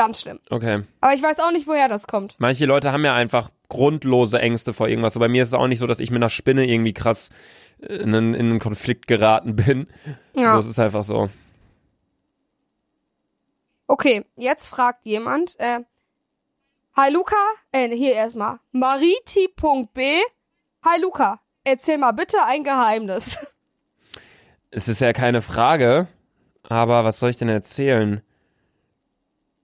Ganz 0.00 0.22
schlimm. 0.22 0.40
Okay. 0.48 0.82
Aber 1.02 1.12
ich 1.12 1.22
weiß 1.22 1.40
auch 1.40 1.50
nicht, 1.50 1.66
woher 1.66 1.86
das 1.86 2.06
kommt. 2.06 2.34
Manche 2.38 2.64
Leute 2.64 2.90
haben 2.90 3.04
ja 3.04 3.14
einfach 3.14 3.50
grundlose 3.68 4.38
Ängste 4.40 4.72
vor 4.72 4.88
irgendwas. 4.88 5.12
So 5.12 5.20
bei 5.20 5.28
mir 5.28 5.42
ist 5.42 5.50
es 5.50 5.54
auch 5.54 5.66
nicht 5.66 5.78
so, 5.78 5.86
dass 5.86 6.00
ich 6.00 6.10
mit 6.10 6.22
einer 6.22 6.30
Spinne 6.30 6.66
irgendwie 6.66 6.94
krass 6.94 7.28
äh, 7.82 7.96
in 7.96 8.14
einen, 8.14 8.32
in 8.32 8.48
einen 8.48 8.60
Konflikt 8.60 9.06
geraten 9.06 9.56
bin. 9.56 9.88
Ja. 10.38 10.54
So, 10.54 10.60
es 10.60 10.66
ist 10.68 10.78
einfach 10.78 11.04
so. 11.04 11.28
Okay, 13.88 14.24
jetzt 14.36 14.68
fragt 14.68 15.04
jemand, 15.04 15.60
äh, 15.60 15.80
Hi 16.96 17.12
Luca, 17.12 17.36
äh, 17.70 17.94
hier 17.94 18.14
erstmal, 18.14 18.58
mariti.b, 18.72 20.20
Hi 20.82 21.00
Luca, 21.02 21.40
erzähl 21.62 21.98
mal 21.98 22.12
bitte 22.12 22.42
ein 22.46 22.64
Geheimnis. 22.64 23.38
Es 24.72 24.86
ist 24.86 25.00
ja 25.00 25.12
keine 25.12 25.42
Frage, 25.42 26.06
aber 26.62 27.02
was 27.04 27.18
soll 27.18 27.30
ich 27.30 27.36
denn 27.36 27.48
erzählen? 27.48 28.22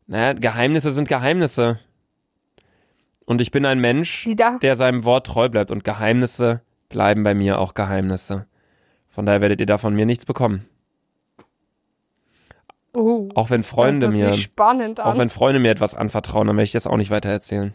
Naja, 0.06 0.32
Geheimnisse 0.34 0.90
sind 0.92 1.08
Geheimnisse. 1.08 1.80
Und 3.24 3.40
ich 3.40 3.50
bin 3.50 3.66
ein 3.66 3.80
Mensch, 3.80 4.28
der 4.62 4.76
seinem 4.76 5.04
Wort 5.04 5.26
treu 5.26 5.48
bleibt. 5.48 5.70
Und 5.70 5.82
Geheimnisse 5.84 6.62
bleiben 6.88 7.24
bei 7.24 7.34
mir 7.34 7.58
auch 7.58 7.74
Geheimnisse. 7.74 8.46
Von 9.08 9.26
daher 9.26 9.40
werdet 9.40 9.60
ihr 9.60 9.66
da 9.66 9.78
von 9.78 9.94
mir 9.94 10.06
nichts 10.06 10.24
bekommen. 10.24 10.68
oh, 12.92 13.28
Auch 13.34 13.50
wenn 13.50 13.62
Freunde 13.64 14.08
mir, 14.08 14.32
auch 15.00 15.18
wenn 15.18 15.28
Freunde 15.30 15.58
mir 15.58 15.70
etwas 15.70 15.94
anvertrauen, 15.94 16.46
dann 16.46 16.56
werde 16.56 16.64
ich 16.64 16.72
das 16.72 16.86
auch 16.86 16.96
nicht 16.96 17.10
weiter 17.10 17.30
erzählen. 17.30 17.74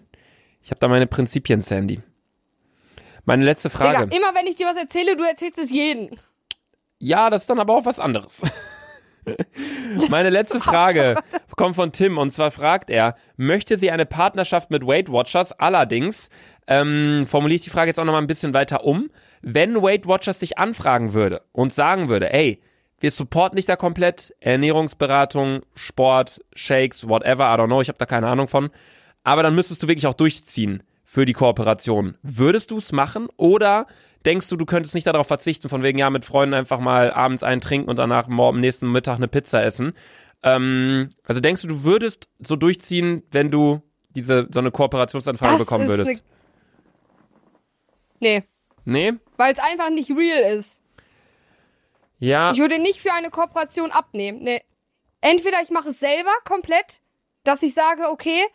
Ich 0.63 0.69
habe 0.71 0.79
da 0.79 0.87
meine 0.87 1.07
Prinzipien, 1.07 1.61
Sandy. 1.61 2.01
Meine 3.25 3.43
letzte 3.43 3.69
Frage. 3.69 4.07
Digga, 4.07 4.15
immer 4.15 4.35
wenn 4.35 4.47
ich 4.47 4.55
dir 4.55 4.67
was 4.67 4.77
erzähle, 4.77 5.17
du 5.17 5.23
erzählst 5.23 5.57
es 5.59 5.71
jeden. 5.71 6.17
Ja, 6.99 7.29
das 7.29 7.43
ist 7.43 7.49
dann 7.49 7.59
aber 7.59 7.75
auch 7.75 7.85
was 7.85 7.99
anderes. 7.99 8.41
Meine 10.09 10.29
letzte 10.29 10.59
Frage 10.59 11.15
kommt 11.55 11.75
von 11.75 11.91
Tim 11.91 12.17
und 12.17 12.31
zwar 12.31 12.51
fragt 12.51 12.89
er, 12.89 13.15
möchte 13.37 13.77
sie 13.77 13.91
eine 13.91 14.05
Partnerschaft 14.05 14.71
mit 14.71 14.85
Weight 14.85 15.11
Watchers? 15.11 15.51
Allerdings 15.53 16.29
ähm, 16.67 17.25
formuliere 17.27 17.57
ich 17.57 17.63
die 17.63 17.69
Frage 17.69 17.89
jetzt 17.89 17.99
auch 17.99 18.05
nochmal 18.05 18.21
ein 18.21 18.27
bisschen 18.27 18.53
weiter 18.53 18.83
um. 18.85 19.09
Wenn 19.41 19.81
Weight 19.81 20.07
Watchers 20.07 20.39
dich 20.39 20.57
anfragen 20.57 21.13
würde 21.13 21.41
und 21.51 21.73
sagen 21.73 22.09
würde, 22.09 22.31
ey, 22.33 22.61
wir 22.99 23.11
supporten 23.11 23.55
dich 23.55 23.65
da 23.65 23.75
komplett, 23.75 24.33
Ernährungsberatung, 24.39 25.61
Sport, 25.73 26.41
Shakes, 26.53 27.07
whatever, 27.09 27.45
I 27.45 27.57
don't 27.57 27.65
know, 27.65 27.81
ich 27.81 27.87
habe 27.87 27.97
da 27.97 28.05
keine 28.05 28.27
Ahnung 28.27 28.47
von, 28.47 28.69
aber 29.23 29.43
dann 29.43 29.55
müsstest 29.55 29.83
du 29.83 29.87
wirklich 29.87 30.07
auch 30.07 30.13
durchziehen 30.13 30.83
für 31.11 31.25
die 31.25 31.33
Kooperation. 31.33 32.17
Würdest 32.23 32.71
du 32.71 32.77
es 32.77 32.93
machen 32.93 33.27
oder 33.35 33.85
denkst 34.25 34.47
du, 34.47 34.55
du 34.55 34.65
könntest 34.65 34.95
nicht 34.95 35.07
darauf 35.07 35.27
verzichten, 35.27 35.67
von 35.67 35.83
wegen, 35.83 35.97
ja, 35.97 36.09
mit 36.09 36.23
Freunden 36.23 36.53
einfach 36.53 36.79
mal 36.79 37.11
abends 37.11 37.43
einen 37.43 37.59
trinken 37.59 37.89
und 37.89 37.99
danach 37.99 38.29
morgen 38.29 38.55
am 38.55 38.61
nächsten 38.61 38.89
Mittag 38.89 39.17
eine 39.17 39.27
Pizza 39.27 39.61
essen? 39.61 39.93
Ähm, 40.41 41.09
also 41.25 41.41
denkst 41.41 41.63
du, 41.63 41.67
du 41.67 41.83
würdest 41.83 42.29
so 42.39 42.55
durchziehen, 42.55 43.23
wenn 43.29 43.51
du 43.51 43.81
diese 44.11 44.47
so 44.53 44.61
eine 44.61 44.71
Kooperationsanfrage 44.71 45.57
Das 45.57 45.65
bekommen 45.65 45.89
würdest? 45.89 46.09
eine 46.09 46.21
Nee. 48.21 48.43
Nee? 48.85 49.13
Weil 49.35 49.51
es 49.51 49.59
einfach 49.59 49.89
nicht 49.89 50.11
real 50.11 50.55
ist. 50.55 50.79
Ja. 52.19 52.51
Ich 52.51 52.59
würde 52.59 52.79
nicht 52.79 53.01
für 53.01 53.11
eine 53.11 53.31
Kooperation 53.31 53.91
abnehmen. 53.91 54.43
Nee. 54.43 54.61
Entweder 55.19 55.61
ich 55.61 55.71
mache 55.71 55.89
es 55.89 55.99
selber 55.99 56.31
komplett, 56.45 57.01
dass 57.43 57.63
ich 57.63 57.73
sage, 57.73 58.09
okay, 58.09 58.45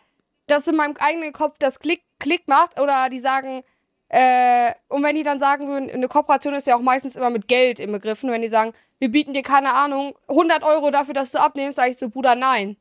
dass 0.47 0.67
in 0.67 0.75
meinem 0.75 0.95
eigenen 0.97 1.33
Kopf 1.33 1.57
das 1.59 1.79
Klick, 1.79 2.03
Klick 2.19 2.47
macht, 2.47 2.79
oder 2.79 3.09
die 3.09 3.19
sagen, 3.19 3.63
äh, 4.09 4.71
und 4.87 5.03
wenn 5.03 5.15
die 5.15 5.23
dann 5.23 5.39
sagen 5.39 5.67
würden, 5.67 5.89
eine 5.89 6.07
Kooperation 6.07 6.53
ist 6.53 6.67
ja 6.67 6.75
auch 6.75 6.81
meistens 6.81 7.15
immer 7.15 7.29
mit 7.29 7.47
Geld 7.47 7.79
im 7.79 7.91
Begriffen, 7.91 8.31
wenn 8.31 8.41
die 8.41 8.47
sagen, 8.47 8.73
wir 8.99 9.11
bieten 9.11 9.33
dir 9.33 9.43
keine 9.43 9.73
Ahnung, 9.73 10.15
100 10.29 10.63
Euro 10.63 10.91
dafür, 10.91 11.13
dass 11.13 11.31
du 11.31 11.39
abnimmst, 11.39 11.75
sage 11.75 11.91
ich 11.91 11.97
so, 11.97 12.09
Bruder, 12.09 12.35
nein. 12.35 12.77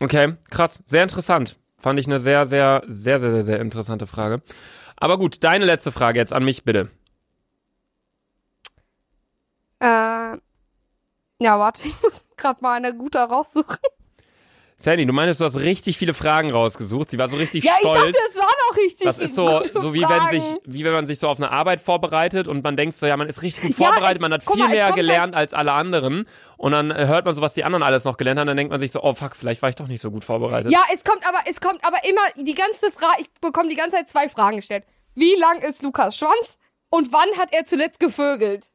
Okay, 0.00 0.34
krass. 0.50 0.82
Sehr 0.86 1.02
interessant. 1.02 1.56
Fand 1.78 1.98
ich 1.98 2.06
eine 2.06 2.18
sehr, 2.18 2.46
sehr, 2.46 2.82
sehr, 2.86 3.18
sehr, 3.18 3.30
sehr, 3.30 3.42
sehr 3.42 3.60
interessante 3.60 4.06
Frage. 4.06 4.42
Aber 4.96 5.18
gut, 5.18 5.42
deine 5.44 5.64
letzte 5.64 5.92
Frage 5.92 6.18
jetzt 6.18 6.32
an 6.32 6.44
mich, 6.44 6.64
bitte. 6.64 6.90
Äh, 9.80 10.38
ja, 11.40 11.58
warte, 11.58 11.82
ich 11.86 12.02
muss 12.02 12.24
gerade 12.36 12.62
mal 12.62 12.74
eine 12.74 12.94
gute 12.94 13.18
raussuchen. 13.18 13.76
Sandy, 14.76 15.06
du 15.06 15.12
meinst, 15.12 15.40
du 15.40 15.44
hast 15.44 15.56
richtig 15.56 15.96
viele 15.98 16.14
Fragen 16.14 16.50
rausgesucht. 16.50 17.08
Sie 17.08 17.16
war 17.16 17.28
so 17.28 17.36
richtig 17.36 17.64
Ja, 17.64 17.72
ich 17.74 17.78
stolz. 17.78 18.00
dachte, 18.00 18.18
es 18.32 18.36
waren 18.36 18.54
auch 18.70 18.76
richtig 18.76 19.06
das 19.06 19.18
ist 19.20 19.34
so, 19.36 19.62
so 19.72 19.94
wie 19.94 20.02
wenn 20.02 20.28
sich, 20.28 20.44
wie 20.64 20.84
wenn 20.84 20.92
man 20.92 21.06
sich 21.06 21.20
so 21.20 21.28
auf 21.28 21.38
eine 21.38 21.50
Arbeit 21.52 21.80
vorbereitet 21.80 22.48
und 22.48 22.64
man 22.64 22.76
denkt 22.76 22.96
so, 22.96 23.06
ja, 23.06 23.16
man 23.16 23.28
ist 23.28 23.40
richtig 23.42 23.76
gut 23.76 23.78
Ja, 23.78 23.86
vorbereitet, 23.92 24.16
es- 24.16 24.20
man 24.20 24.32
hat 24.32 24.42
viel 24.42 24.56
mal, 24.56 24.68
mehr 24.68 24.84
kommt 24.86 24.86
halt- 24.86 24.96
gelernt 24.96 25.34
als 25.36 25.54
alle 25.54 25.72
anderen 25.72 26.26
und 26.56 26.72
dann 26.72 26.90
äh, 26.90 27.06
hört 27.06 27.24
man 27.24 27.34
so, 27.34 27.40
was 27.40 27.54
die 27.54 27.62
anderen 27.62 27.84
alles 27.84 28.04
noch 28.04 28.16
gelernt 28.16 28.40
haben, 28.40 28.48
dann 28.48 28.56
denkt 28.56 28.72
man 28.72 28.80
sich 28.80 28.90
so, 28.90 29.00
oh 29.02 29.14
fuck, 29.14 29.36
vielleicht 29.36 29.62
war 29.62 29.68
ich 29.68 29.76
doch 29.76 29.86
nicht 29.86 30.02
so 30.02 30.10
gut 30.10 30.24
vorbereitet. 30.24 30.72
Ja, 30.72 30.80
es 30.92 31.04
kommt 31.04 31.26
aber, 31.26 31.38
es 31.48 31.60
kommt 31.60 31.78
aber 31.84 31.98
immer 32.08 32.20
die 32.44 32.54
ganze 32.54 32.90
Frage, 32.90 33.20
ich 33.22 33.30
bekomme 33.40 33.68
die 33.68 33.76
ganze 33.76 33.96
Zeit 33.98 34.08
zwei 34.10 34.28
Fragen 34.28 34.56
gestellt. 34.56 34.84
Wie 35.14 35.34
lang 35.36 35.60
ist 35.60 35.82
Lukas 35.82 36.16
Schwanz 36.18 36.58
und 36.90 37.12
wann 37.12 37.38
hat 37.38 37.52
er 37.52 37.64
zuletzt 37.64 38.00
gevögelt? 38.00 38.70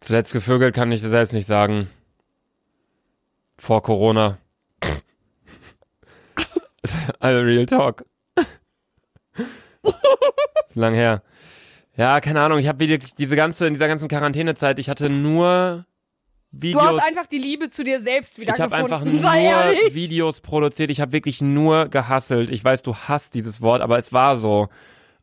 Zuletzt 0.00 0.32
gevögelt 0.32 0.74
kann 0.74 0.90
ich 0.92 1.02
selbst 1.02 1.32
nicht 1.34 1.46
sagen. 1.46 1.90
Vor 3.58 3.82
Corona. 3.82 4.38
Also 7.20 7.40
Real 7.40 7.66
Talk. 7.66 8.04
ist 10.68 10.76
lang 10.76 10.94
her. 10.94 11.22
Ja, 11.96 12.20
keine 12.20 12.40
Ahnung, 12.42 12.58
ich 12.58 12.68
habe 12.68 12.78
wirklich 12.80 13.14
diese 13.14 13.36
ganze, 13.36 13.66
in 13.66 13.74
dieser 13.74 13.88
ganzen 13.88 14.08
Quarantänezeit, 14.08 14.78
ich 14.78 14.88
hatte 14.90 15.08
nur 15.08 15.86
Du 16.52 16.62
Videos. 16.62 16.82
hast 16.82 17.06
einfach 17.06 17.26
die 17.26 17.38
Liebe 17.38 17.68
zu 17.70 17.84
dir 17.84 18.00
selbst 18.00 18.38
wieder 18.38 18.54
ich 18.54 18.60
habe 18.60 18.74
einfach 18.74 19.04
nur. 19.04 19.12
Videos 19.12 20.40
produziert. 20.40 20.90
Ich 20.90 21.00
habe 21.00 21.12
wirklich 21.12 21.42
nur 21.42 21.88
gehasselt. 21.88 22.50
Ich 22.50 22.64
weiß, 22.64 22.82
du 22.82 22.94
hasst 22.94 23.34
dieses 23.34 23.60
Wort, 23.60 23.82
aber 23.82 23.98
es 23.98 24.12
war 24.12 24.38
so. 24.38 24.68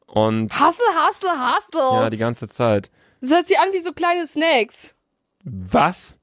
Und 0.06 0.54
Hustle, 0.54 0.86
hustle, 1.08 1.32
hustle. 1.32 2.02
ja, 2.04 2.10
die 2.12 2.18
ganze 2.18 2.48
Zeit. 2.48 2.92
Das 3.20 3.32
hört 3.32 3.48
sich 3.48 3.58
an 3.58 3.70
wie 3.72 3.80
so 3.80 3.94
kleine 3.94 4.28
Snacks. 4.28 4.96
Was? 5.44 6.20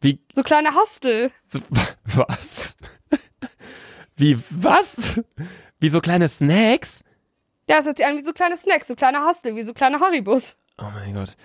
Wie 0.00 0.20
So 0.32 0.42
kleine 0.42 0.74
Hustle. 0.74 1.30
So, 1.46 1.60
was? 2.04 2.76
Wie, 4.16 4.38
was? 4.50 5.20
Wie 5.80 5.88
so 5.88 6.00
kleine 6.00 6.28
Snacks? 6.28 7.00
Ja, 7.68 7.76
das 7.76 7.86
hört 7.86 7.96
sich 7.96 8.06
an 8.06 8.16
wie 8.16 8.22
so 8.22 8.32
kleine 8.32 8.56
Snacks, 8.56 8.86
so 8.86 8.94
kleine 8.94 9.26
Hustle, 9.26 9.56
wie 9.56 9.62
so 9.62 9.72
kleine 9.72 10.00
Haribus. 10.00 10.56
Oh 10.78 10.86
mein 10.92 11.14
Gott. 11.14 11.36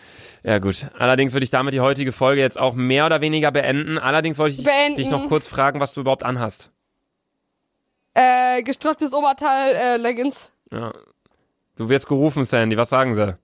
Ja 0.43 0.59
gut. 0.59 0.87
Allerdings 0.97 1.33
würde 1.33 1.43
ich 1.43 1.51
damit 1.51 1.73
die 1.73 1.81
heutige 1.81 2.11
Folge 2.11 2.41
jetzt 2.41 2.59
auch 2.59 2.73
mehr 2.73 3.05
oder 3.05 3.21
weniger 3.21 3.51
beenden. 3.51 3.97
Allerdings 3.97 4.37
wollte 4.37 4.55
ich 4.55 4.63
Beenden. 4.63 4.95
dich 4.95 5.09
noch 5.09 5.27
kurz 5.27 5.47
fragen, 5.47 5.79
was 5.79 5.93
du 5.93 6.01
überhaupt 6.01 6.23
anhast. 6.23 6.71
Äh, 8.15 8.63
gestricktes 8.63 9.13
Oberteil, 9.13 9.75
äh, 9.75 9.97
Leggings. 9.97 10.51
Ja. 10.71 10.93
Du 11.75 11.89
wirst 11.89 12.07
gerufen, 12.07 12.43
Sandy. 12.43 12.75
Was 12.75 12.89
sagen 12.89 13.13
sie? 13.13 13.37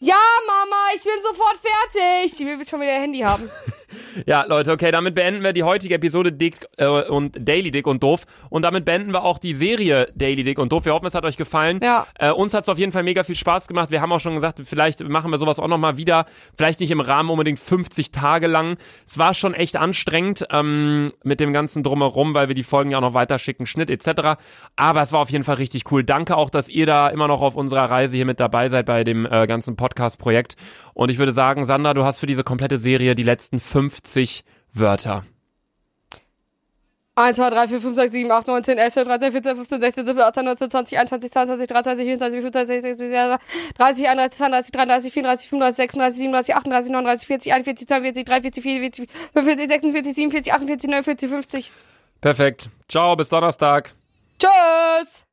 Ja, 0.00 0.16
Mama, 0.46 0.76
ich 0.94 1.02
bin 1.02 1.12
sofort 1.22 1.56
fertig. 1.56 2.36
Die 2.36 2.44
will 2.44 2.66
schon 2.66 2.80
wieder 2.80 2.94
ihr 2.94 3.00
Handy 3.00 3.20
haben. 3.20 3.48
Ja, 4.26 4.44
Leute, 4.46 4.72
okay, 4.72 4.90
damit 4.90 5.14
beenden 5.14 5.42
wir 5.42 5.52
die 5.52 5.62
heutige 5.62 5.94
Episode 5.94 6.32
Dick 6.32 6.66
äh, 6.76 6.86
und 6.86 7.36
Daily 7.40 7.70
Dick 7.70 7.86
und 7.86 8.02
Doof. 8.02 8.24
Und 8.50 8.62
damit 8.62 8.84
beenden 8.84 9.12
wir 9.12 9.24
auch 9.24 9.38
die 9.38 9.54
Serie 9.54 10.08
Daily 10.14 10.42
Dick 10.42 10.58
und 10.58 10.72
Doof. 10.72 10.84
Wir 10.84 10.94
hoffen, 10.94 11.06
es 11.06 11.14
hat 11.14 11.24
euch 11.24 11.36
gefallen. 11.36 11.80
Ja. 11.82 12.06
Äh, 12.18 12.30
uns 12.30 12.54
hat 12.54 12.62
es 12.62 12.68
auf 12.68 12.78
jeden 12.78 12.92
Fall 12.92 13.02
mega 13.02 13.24
viel 13.24 13.34
Spaß 13.34 13.68
gemacht. 13.68 13.90
Wir 13.90 14.00
haben 14.00 14.12
auch 14.12 14.20
schon 14.20 14.34
gesagt, 14.34 14.60
vielleicht 14.64 15.02
machen 15.08 15.30
wir 15.30 15.38
sowas 15.38 15.58
auch 15.58 15.68
nochmal 15.68 15.96
wieder. 15.96 16.26
Vielleicht 16.56 16.80
nicht 16.80 16.90
im 16.90 17.00
Rahmen 17.00 17.30
unbedingt 17.30 17.58
50 17.58 18.12
Tage 18.12 18.46
lang. 18.46 18.76
Es 19.06 19.18
war 19.18 19.34
schon 19.34 19.54
echt 19.54 19.76
anstrengend 19.76 20.46
ähm, 20.50 21.08
mit 21.24 21.40
dem 21.40 21.52
ganzen 21.52 21.82
Drumherum, 21.82 22.34
weil 22.34 22.48
wir 22.48 22.54
die 22.54 22.62
Folgen 22.62 22.90
ja 22.90 22.98
auch 22.98 23.02
noch 23.02 23.14
weiterschicken, 23.14 23.66
Schnitt 23.66 23.90
etc. 23.90 24.38
Aber 24.76 25.02
es 25.02 25.12
war 25.12 25.20
auf 25.20 25.30
jeden 25.30 25.44
Fall 25.44 25.56
richtig 25.56 25.90
cool. 25.90 26.04
Danke 26.04 26.36
auch, 26.36 26.50
dass 26.50 26.68
ihr 26.68 26.86
da 26.86 27.08
immer 27.08 27.28
noch 27.28 27.42
auf 27.42 27.56
unserer 27.56 27.90
Reise 27.90 28.16
hier 28.16 28.26
mit 28.26 28.40
dabei 28.40 28.68
seid 28.68 28.86
bei 28.86 29.04
dem 29.04 29.26
äh, 29.26 29.46
ganzen 29.46 29.76
Podcast-Projekt. 29.76 30.56
Und 30.94 31.10
ich 31.10 31.18
würde 31.18 31.32
sagen, 31.32 31.64
Sandra, 31.64 31.94
du 31.94 32.04
hast 32.04 32.18
für 32.18 32.26
diese 32.26 32.44
komplette 32.44 32.76
Serie 32.76 33.14
die 33.14 33.22
letzten 33.22 33.60
50 33.60 34.44
Wörter. 34.72 35.24
1, 37.14 37.36
2, 37.36 37.50
3, 37.50 37.68
4, 37.68 37.80
5, 37.82 37.96
6, 37.96 38.12
7, 38.12 38.30
8, 38.30 38.46
9, 38.46 38.64
10, 38.64 38.78
11, 38.78 38.92
12, 38.94 39.08
13, 39.08 39.32
14, 39.32 39.56
15, 39.56 39.80
16, 39.82 40.06
17, 40.06 40.22
18, 40.22 40.44
19, 40.46 40.70
20, 40.70 40.98
21, 40.98 41.30
22, 41.30 41.68
23, 41.68 42.06
24, 42.06 42.40
25, 42.40 42.66
26, 42.68 43.08
27, 43.10 43.38
30, 43.76 44.08
31, 44.08 44.38
32, 44.38 44.72
33, 44.72 45.12
34, 45.12 45.48
35, 45.50 45.76
36, 45.76 46.16
37, 46.16 46.54
38, 46.56 46.90
39, 46.90 47.26
40, 47.26 47.52
41, 47.52 47.88
42, 47.88 48.24
43, 48.24 48.62
44, 48.62 49.08
45, 49.34 49.68
46, 49.68 50.14
47, 50.14 50.52
48, 50.54 50.88
49, 50.88 51.28
50. 51.28 51.72
Perfekt. 52.22 52.70
Ciao, 52.88 53.14
bis 53.14 53.28
Donnerstag. 53.28 53.92
Tschüss! 54.38 55.31